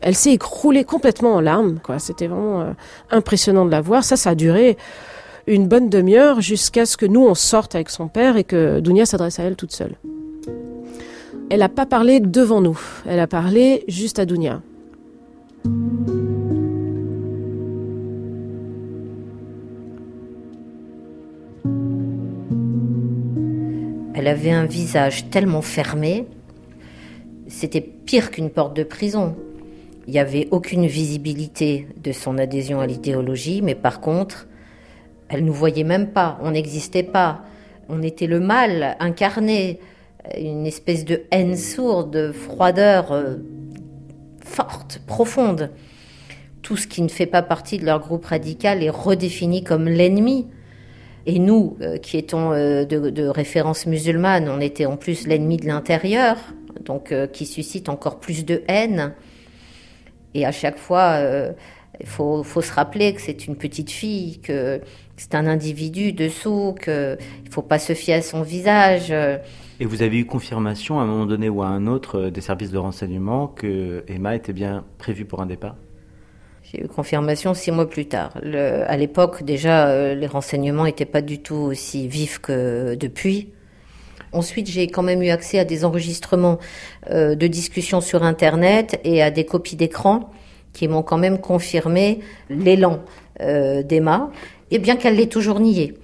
elle 0.00 0.14
s'est 0.16 0.32
écroulée 0.32 0.82
complètement 0.82 1.34
en 1.34 1.40
larmes. 1.40 1.78
Quoi. 1.80 2.00
C'était 2.00 2.26
vraiment 2.26 2.74
impressionnant 3.12 3.64
de 3.64 3.70
la 3.70 3.80
voir. 3.80 4.02
Ça, 4.02 4.16
ça 4.16 4.30
a 4.30 4.34
duré 4.34 4.76
une 5.46 5.68
bonne 5.68 5.88
demi-heure 5.88 6.40
jusqu'à 6.40 6.84
ce 6.84 6.96
que 6.96 7.06
nous 7.06 7.24
on 7.24 7.36
sorte 7.36 7.76
avec 7.76 7.90
son 7.90 8.08
père 8.08 8.36
et 8.36 8.42
que 8.42 8.80
Dounia 8.80 9.06
s'adresse 9.06 9.38
à 9.38 9.44
elle 9.44 9.54
toute 9.54 9.72
seule. 9.72 9.94
Elle 11.48 11.60
n'a 11.60 11.68
pas 11.68 11.86
parlé 11.86 12.18
devant 12.18 12.60
nous, 12.60 12.78
elle 13.06 13.20
a 13.20 13.28
parlé 13.28 13.84
juste 13.86 14.18
à 14.18 14.26
Dounia. 14.26 14.62
Elle 24.14 24.26
avait 24.26 24.50
un 24.50 24.64
visage 24.64 25.30
tellement 25.30 25.62
fermé, 25.62 26.26
c'était 27.46 27.80
pire 27.80 28.32
qu'une 28.32 28.50
porte 28.50 28.74
de 28.74 28.82
prison. 28.82 29.36
Il 30.08 30.14
n'y 30.14 30.18
avait 30.18 30.48
aucune 30.50 30.86
visibilité 30.86 31.86
de 32.02 32.10
son 32.10 32.38
adhésion 32.38 32.80
à 32.80 32.88
l'idéologie, 32.88 33.62
mais 33.62 33.76
par 33.76 34.00
contre, 34.00 34.48
elle 35.28 35.44
nous 35.44 35.52
voyait 35.52 35.84
même 35.84 36.08
pas, 36.08 36.38
on 36.42 36.50
n'existait 36.50 37.04
pas. 37.04 37.42
On 37.88 38.02
était 38.02 38.26
le 38.26 38.40
mal 38.40 38.96
incarné, 38.98 39.78
une 40.36 40.66
espèce 40.66 41.04
de 41.04 41.22
haine 41.30 41.56
sourde, 41.56 42.32
froideur 42.32 43.12
euh, 43.12 43.36
forte, 44.44 45.00
profonde. 45.06 45.70
Tout 46.62 46.76
ce 46.76 46.86
qui 46.86 47.02
ne 47.02 47.08
fait 47.08 47.26
pas 47.26 47.42
partie 47.42 47.78
de 47.78 47.84
leur 47.84 48.00
groupe 48.00 48.24
radical 48.26 48.82
est 48.82 48.90
redéfini 48.90 49.62
comme 49.62 49.88
l'ennemi. 49.88 50.46
Et 51.26 51.38
nous, 51.38 51.76
euh, 51.80 51.98
qui 51.98 52.16
étions 52.16 52.52
euh, 52.52 52.84
de, 52.84 53.10
de 53.10 53.26
référence 53.26 53.86
musulmane, 53.86 54.48
on 54.48 54.60
était 54.60 54.86
en 54.86 54.96
plus 54.96 55.26
l'ennemi 55.26 55.56
de 55.56 55.66
l'intérieur, 55.66 56.36
donc 56.84 57.12
qui 57.32 57.46
suscite 57.46 57.88
encore 57.88 58.20
plus 58.20 58.44
de 58.44 58.62
haine. 58.68 59.14
Et 60.34 60.44
à 60.44 60.52
chaque 60.52 60.76
fois, 60.76 61.18
il 61.98 62.06
faut, 62.06 62.42
faut 62.44 62.60
se 62.60 62.72
rappeler 62.72 63.14
que 63.14 63.22
c'est 63.22 63.46
une 63.46 63.56
petite 63.56 63.90
fille, 63.90 64.38
que 64.40 64.82
c'est 65.16 65.34
un 65.34 65.46
individu 65.46 66.12
dessous, 66.12 66.74
qu'il 66.80 66.92
ne 66.92 67.50
faut 67.50 67.62
pas 67.62 67.78
se 67.78 67.94
fier 67.94 68.16
à 68.16 68.22
son 68.22 68.42
visage. 68.42 69.12
Et 69.78 69.84
vous 69.84 70.00
avez 70.00 70.16
eu 70.16 70.24
confirmation 70.24 71.00
à 71.00 71.02
un 71.02 71.06
moment 71.06 71.26
donné 71.26 71.50
ou 71.50 71.62
à 71.62 71.66
un 71.66 71.86
autre 71.86 72.18
euh, 72.18 72.30
des 72.30 72.40
services 72.40 72.70
de 72.70 72.78
renseignement 72.78 73.46
que 73.46 74.04
Emma 74.08 74.34
était 74.34 74.54
bien 74.54 74.84
prévue 74.96 75.26
pour 75.26 75.42
un 75.42 75.46
départ? 75.46 75.76
J'ai 76.62 76.82
eu 76.82 76.88
confirmation 76.88 77.52
six 77.52 77.70
mois 77.72 77.88
plus 77.88 78.06
tard. 78.06 78.32
À 78.36 78.96
l'époque, 78.96 79.42
déjà, 79.44 79.88
euh, 79.88 80.14
les 80.14 80.26
renseignements 80.26 80.84
n'étaient 80.84 81.04
pas 81.04 81.20
du 81.20 81.40
tout 81.40 81.54
aussi 81.54 82.08
vifs 82.08 82.38
que 82.38 82.94
depuis. 82.94 83.50
Ensuite, 84.32 84.66
j'ai 84.66 84.88
quand 84.88 85.02
même 85.02 85.22
eu 85.22 85.28
accès 85.28 85.58
à 85.58 85.66
des 85.66 85.84
enregistrements 85.84 86.58
euh, 87.10 87.34
de 87.34 87.46
discussions 87.46 88.00
sur 88.00 88.22
Internet 88.22 88.98
et 89.04 89.22
à 89.22 89.30
des 89.30 89.44
copies 89.44 89.76
d'écran 89.76 90.30
qui 90.72 90.88
m'ont 90.88 91.02
quand 91.02 91.18
même 91.18 91.38
confirmé 91.38 92.20
l'élan 92.50 93.00
d'Emma, 93.38 94.30
et 94.70 94.78
bien 94.78 94.96
qu'elle 94.96 95.16
l'ait 95.16 95.28
toujours 95.28 95.60
nié. 95.60 95.94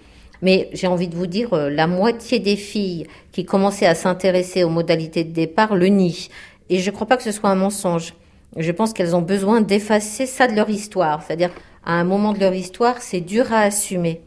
Mais 0.43 0.69
j'ai 0.73 0.89
envie 0.89 1.09
de 1.09 1.15
vous 1.15 1.29
dire, 1.29 1.55
euh, 1.55 1.71
la 1.71 1.87
moitié 1.87 2.41
des 2.41 2.57
filles 2.57 3.07
qui 3.31 3.45
commençaient 3.45 3.87
à 3.87 3.95
s'intéresser 3.95 4.65
aux 4.65 4.69
modalités 4.69 5.23
de 5.25 5.33
départ 5.33 5.77
le 5.77 5.87
nient. 5.87 6.29
Et 6.69 6.81
je 6.81 6.91
ne 6.91 6.95
crois 6.95 7.07
pas 7.07 7.17
que 7.17 7.23
ce 7.23 7.31
soit 7.31 7.51
un 7.51 7.55
mensonge. 7.55 8.15
Je 8.57 8.73
pense 8.73 8.93
qu'elles 8.93 9.17
ont 9.17 9.23
besoin 9.23 9.61
d'effacer 9.61 10.27
ça 10.27 10.49
de 10.49 10.55
leur 10.55 10.69
histoire. 10.69 11.23
C'est-à-dire, 11.23 11.51
à 11.85 11.93
un 11.93 12.05
moment 12.05 12.33
de 12.33 12.41
leur 12.41 12.53
histoire, 12.53 13.01
c'est 13.01 13.21
dur 13.21 13.53
à 13.53 13.61
assumer. 13.61 14.21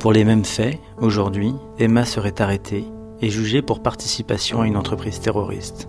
Pour 0.00 0.12
les 0.12 0.24
mêmes 0.24 0.44
faits, 0.44 0.78
aujourd'hui, 0.98 1.54
Emma 1.78 2.04
serait 2.04 2.38
arrêtée 2.42 2.84
et 3.24 3.30
jugée 3.30 3.62
pour 3.62 3.80
participation 3.80 4.60
à 4.60 4.66
une 4.66 4.76
entreprise 4.76 5.18
terroriste. 5.18 5.88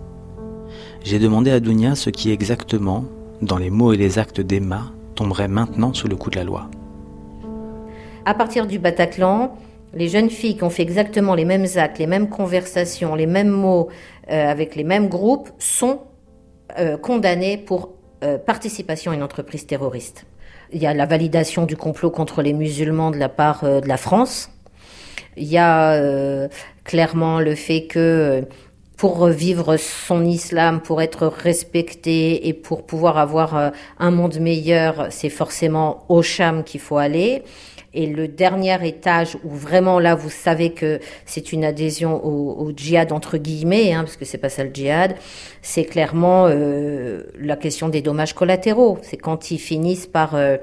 J'ai 1.03 1.19
demandé 1.19 1.51
à 1.51 1.59
Dounia 1.59 1.95
ce 1.95 2.09
qui 2.09 2.31
exactement, 2.31 3.03
dans 3.41 3.57
les 3.57 3.69
mots 3.69 3.91
et 3.91 3.97
les 3.97 4.17
actes 4.17 4.39
d'Emma, 4.39 4.93
tomberait 5.15 5.49
maintenant 5.49 5.93
sous 5.93 6.07
le 6.07 6.15
coup 6.15 6.29
de 6.29 6.37
la 6.37 6.45
loi. 6.45 6.69
À 8.23 8.33
partir 8.33 8.67
du 8.67 8.79
Bataclan, 8.79 9.57
les 9.93 10.07
jeunes 10.07 10.29
filles 10.29 10.55
qui 10.55 10.63
ont 10.63 10.69
fait 10.69 10.81
exactement 10.81 11.35
les 11.35 11.43
mêmes 11.43 11.67
actes, 11.75 11.99
les 11.99 12.07
mêmes 12.07 12.29
conversations, 12.29 13.15
les 13.15 13.27
mêmes 13.27 13.49
mots 13.49 13.89
euh, 14.31 14.49
avec 14.49 14.75
les 14.75 14.85
mêmes 14.85 15.09
groupes 15.09 15.49
sont 15.59 15.99
euh, 16.79 16.97
condamnées 16.97 17.57
pour 17.57 17.95
euh, 18.23 18.37
participation 18.37 19.11
à 19.11 19.15
une 19.15 19.23
entreprise 19.23 19.67
terroriste. 19.67 20.25
Il 20.71 20.81
y 20.81 20.87
a 20.87 20.93
la 20.93 21.05
validation 21.05 21.65
du 21.65 21.75
complot 21.75 22.11
contre 22.11 22.41
les 22.41 22.53
musulmans 22.53 23.11
de 23.11 23.17
la 23.17 23.29
part 23.29 23.63
de 23.63 23.87
la 23.87 23.97
France. 23.97 24.49
Il 25.37 25.47
y 25.47 25.57
a 25.57 26.49
clairement 26.85 27.41
le 27.41 27.55
fait 27.55 27.87
que 27.87 27.99
euh, 27.99 28.41
pour 28.95 29.27
vivre 29.27 29.75
son 29.75 30.23
islam, 30.23 30.79
pour 30.81 31.01
être 31.01 31.27
respecté 31.27 32.47
et 32.47 32.53
pour 32.53 32.85
pouvoir 32.85 33.17
avoir 33.17 33.57
euh, 33.57 33.69
un 33.99 34.11
monde 34.11 34.39
meilleur, 34.39 35.07
c'est 35.09 35.29
forcément 35.29 36.05
au 36.07 36.21
Cham 36.21 36.63
qu'il 36.63 36.79
faut 36.79 36.97
aller. 36.97 37.43
Et 37.93 38.07
le 38.07 38.27
dernier 38.27 38.77
étage 38.85 39.37
où 39.45 39.49
vraiment 39.49 39.99
là 39.99 40.15
vous 40.15 40.29
savez 40.29 40.73
que 40.73 40.99
c'est 41.25 41.53
une 41.53 41.63
adhésion 41.63 42.23
au, 42.25 42.65
au 42.65 42.71
djihad 42.75 43.13
entre 43.13 43.37
guillemets, 43.37 43.93
hein, 43.93 44.03
parce 44.03 44.17
que 44.17 44.25
c'est 44.25 44.37
pas 44.37 44.49
ça 44.49 44.65
le 44.65 44.71
djihad, 44.73 45.15
c'est 45.61 45.85
clairement 45.85 46.47
euh, 46.47 47.23
la 47.39 47.55
question 47.55 47.87
des 47.87 48.01
dommages 48.01 48.33
collatéraux. 48.33 48.99
C'est 49.01 49.17
quand 49.17 49.49
ils 49.49 49.59
finissent 49.59 50.07
par 50.07 50.35
euh, 50.35 50.57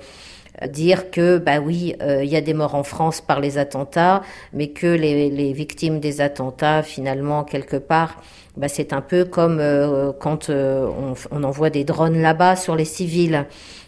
dire 0.68 1.10
que 1.10 1.38
bah 1.38 1.60
oui, 1.60 1.94
euh, 2.02 2.24
il 2.24 2.30
y 2.30 2.36
a 2.36 2.40
des 2.40 2.54
morts 2.54 2.74
en 2.74 2.82
France 2.82 3.20
par 3.20 3.40
les 3.40 3.58
attentats, 3.58 4.22
mais 4.52 4.68
que 4.68 4.86
les, 4.86 5.30
les 5.30 5.52
victimes 5.52 6.00
des 6.00 6.20
attentats 6.20 6.82
finalement 6.82 7.44
quelque 7.44 7.76
part, 7.76 8.22
bah, 8.56 8.68
c'est 8.68 8.92
un 8.92 9.00
peu 9.00 9.24
comme 9.24 9.58
euh, 9.60 10.12
quand 10.18 10.50
euh, 10.50 10.86
on, 10.86 11.14
on 11.30 11.44
envoie 11.44 11.70
des 11.70 11.84
drones 11.84 12.20
là-bas 12.20 12.56
sur 12.56 12.76
les 12.76 12.84
civils. 12.84 13.46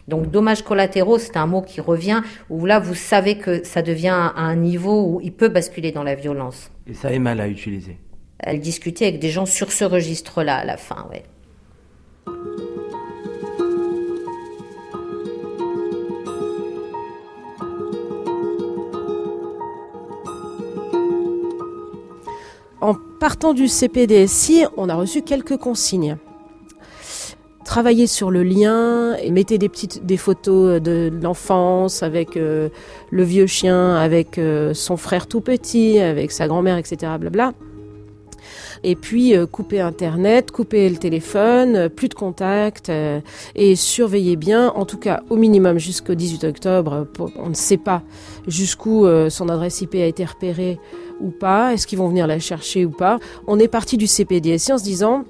Donc 0.08 0.30
dommages 0.30 0.62
collatéraux, 0.62 1.18
c'est 1.18 1.37
un 1.37 1.46
mot 1.46 1.62
qui 1.62 1.80
revient 1.80 2.22
où 2.50 2.66
là 2.66 2.78
vous 2.78 2.94
savez 2.94 3.38
que 3.38 3.64
ça 3.64 3.82
devient 3.82 4.08
à 4.08 4.32
un 4.37 4.56
niveau 4.56 5.04
où 5.06 5.20
il 5.22 5.32
peut 5.32 5.48
basculer 5.48 5.92
dans 5.92 6.02
la 6.02 6.14
violence. 6.14 6.70
Et 6.87 6.94
ça, 6.94 7.10
Emma 7.12 7.34
l'a 7.34 7.48
utilisé. 7.48 7.98
Elle 8.38 8.60
discutait 8.60 9.06
avec 9.06 9.20
des 9.20 9.30
gens 9.30 9.46
sur 9.46 9.72
ce 9.72 9.84
registre-là 9.84 10.56
à 10.56 10.64
la 10.64 10.76
fin, 10.76 11.06
ouais. 11.10 11.22
En 22.80 22.94
partant 23.20 23.54
du 23.54 23.68
CPDSI, 23.68 24.66
on 24.76 24.88
a 24.88 24.94
reçu 24.94 25.22
quelques 25.22 25.56
consignes. 25.56 26.16
Travailler 27.64 28.06
sur 28.06 28.30
le 28.30 28.42
lien 28.42 29.16
et 29.16 29.30
mettez 29.30 29.56
des 29.58 30.16
photos 30.18 30.82
de 30.82 31.10
l'enfance 31.22 32.02
avec 32.02 32.37
euh, 32.37 32.68
le 33.10 33.22
vieux 33.22 33.46
chien, 33.46 33.96
avec 33.96 34.37
euh, 34.37 34.74
son 34.74 34.98
frère 34.98 35.26
tout 35.26 35.40
petit, 35.40 35.98
avec 35.98 36.30
sa 36.30 36.46
grand-mère, 36.46 36.76
etc. 36.76 37.12
Blabla. 37.18 37.54
Et 38.84 38.96
puis 38.96 39.34
euh, 39.34 39.46
couper 39.46 39.80
Internet, 39.80 40.50
couper 40.50 40.88
le 40.90 40.96
téléphone, 40.96 41.76
euh, 41.76 41.88
plus 41.88 42.08
de 42.08 42.14
contact 42.14 42.90
euh, 42.90 43.20
et 43.54 43.76
surveiller 43.76 44.37
bien, 44.37 44.68
en 44.68 44.84
tout 44.84 44.98
cas 44.98 45.22
au 45.30 45.37
minimum 45.37 45.78
jusqu'au 45.78 46.14
18 46.14 46.44
octobre. 46.44 47.06
on 47.37 47.48
ne 47.48 47.54
sait 47.54 47.78
pas 47.78 48.02
jusqu'où 48.46 49.06
euh, 49.06 49.30
son 49.30 49.48
adresse 49.48 49.80
IP 49.80 49.94
a 49.94 50.04
été 50.04 50.24
repérée 50.24 50.78
ou 51.20 51.31
pas, 51.31 51.72
est-ce 51.72 51.87
qu'ils 51.87 51.98
vont 51.98 52.09
venir 52.09 52.27
la 52.27 52.38
chercher 52.38 52.85
ou 52.85 52.90
pas. 52.90 53.18
On 53.46 53.59
est 53.59 53.68
parti 53.68 53.96
du 53.96 54.07
CPDSI 54.07 54.72
en 54.72 54.79
se 54.79 54.85
disant 54.85 55.24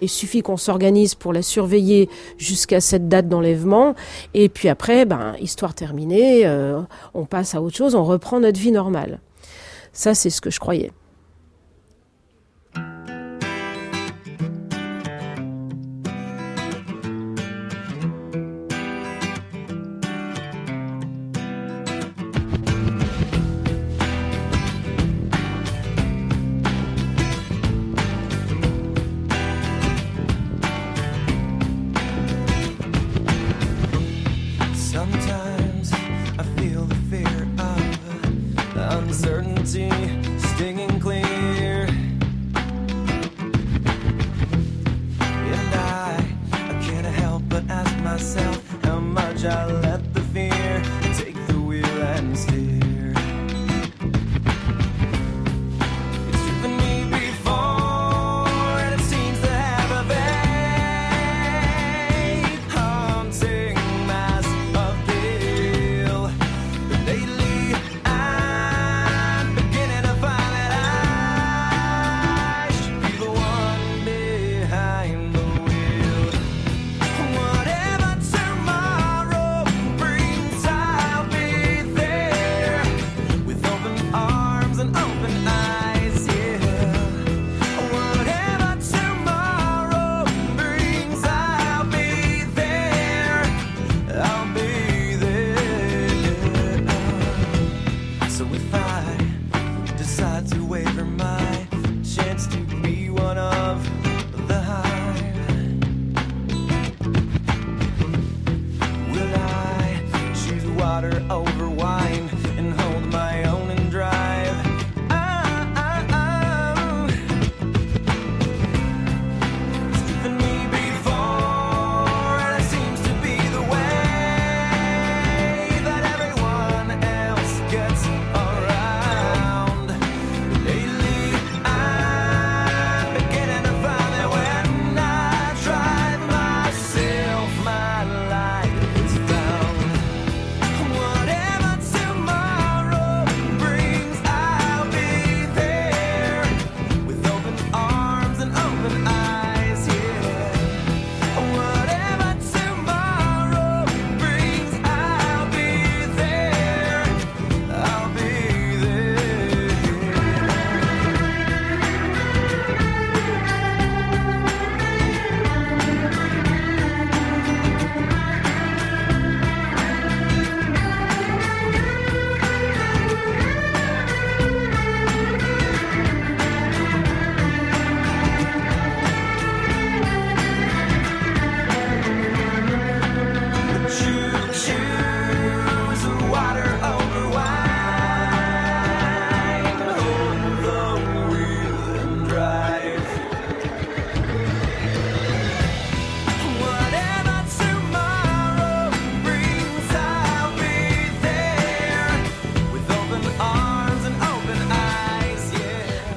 il 0.00 0.08
suffit 0.08 0.42
qu'on 0.42 0.56
s'organise 0.56 1.14
pour 1.14 1.32
la 1.32 1.42
surveiller 1.42 2.08
jusqu'à 2.36 2.80
cette 2.80 3.08
date 3.08 3.28
d'enlèvement. 3.28 3.94
Et 4.34 4.48
puis 4.48 4.68
après, 4.68 5.04
ben, 5.04 5.34
histoire 5.40 5.74
terminée, 5.74 6.46
euh, 6.46 6.80
on 7.14 7.24
passe 7.24 7.54
à 7.54 7.62
autre 7.62 7.76
chose, 7.76 7.94
on 7.94 8.04
reprend 8.04 8.40
notre 8.40 8.60
vie 8.60 8.72
normale. 8.72 9.20
Ça, 9.92 10.14
c'est 10.14 10.30
ce 10.30 10.40
que 10.40 10.50
je 10.50 10.60
croyais. 10.60 10.90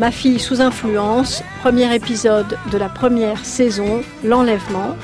Ma 0.08 0.12
fille 0.12 0.40
sous 0.40 0.62
influence, 0.62 1.44
premier 1.60 1.94
épisode 1.94 2.58
de 2.72 2.78
la 2.78 2.88
première 2.88 3.44
saison, 3.44 4.02
L'enlèvement, 4.24 4.96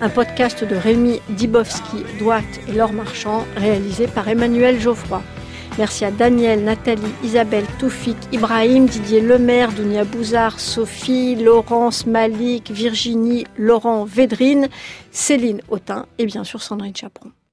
un 0.00 0.08
podcast 0.08 0.64
de 0.64 0.74
Rémi 0.74 1.20
Dibowski, 1.28 2.02
Dwight 2.18 2.58
et 2.66 2.72
Laure 2.72 2.94
Marchand, 2.94 3.44
réalisé 3.58 4.06
par 4.06 4.26
Emmanuel 4.26 4.80
Geoffroy. 4.80 5.20
Merci 5.76 6.06
à 6.06 6.10
Daniel, 6.10 6.64
Nathalie, 6.64 7.12
Isabelle, 7.22 7.66
Toufik, 7.78 8.16
Ibrahim, 8.32 8.86
Didier 8.86 9.20
Lemaire, 9.20 9.70
Dunia 9.70 10.04
Bouzard, 10.04 10.58
Sophie, 10.58 11.36
Laurence, 11.36 12.06
Malik, 12.06 12.70
Virginie, 12.70 13.44
Laurent, 13.58 14.06
Védrine, 14.06 14.70
Céline 15.10 15.60
Autin 15.68 16.06
et 16.16 16.24
bien 16.24 16.44
sûr 16.44 16.62
Sandrine 16.62 16.96
Chaperon. 16.96 17.32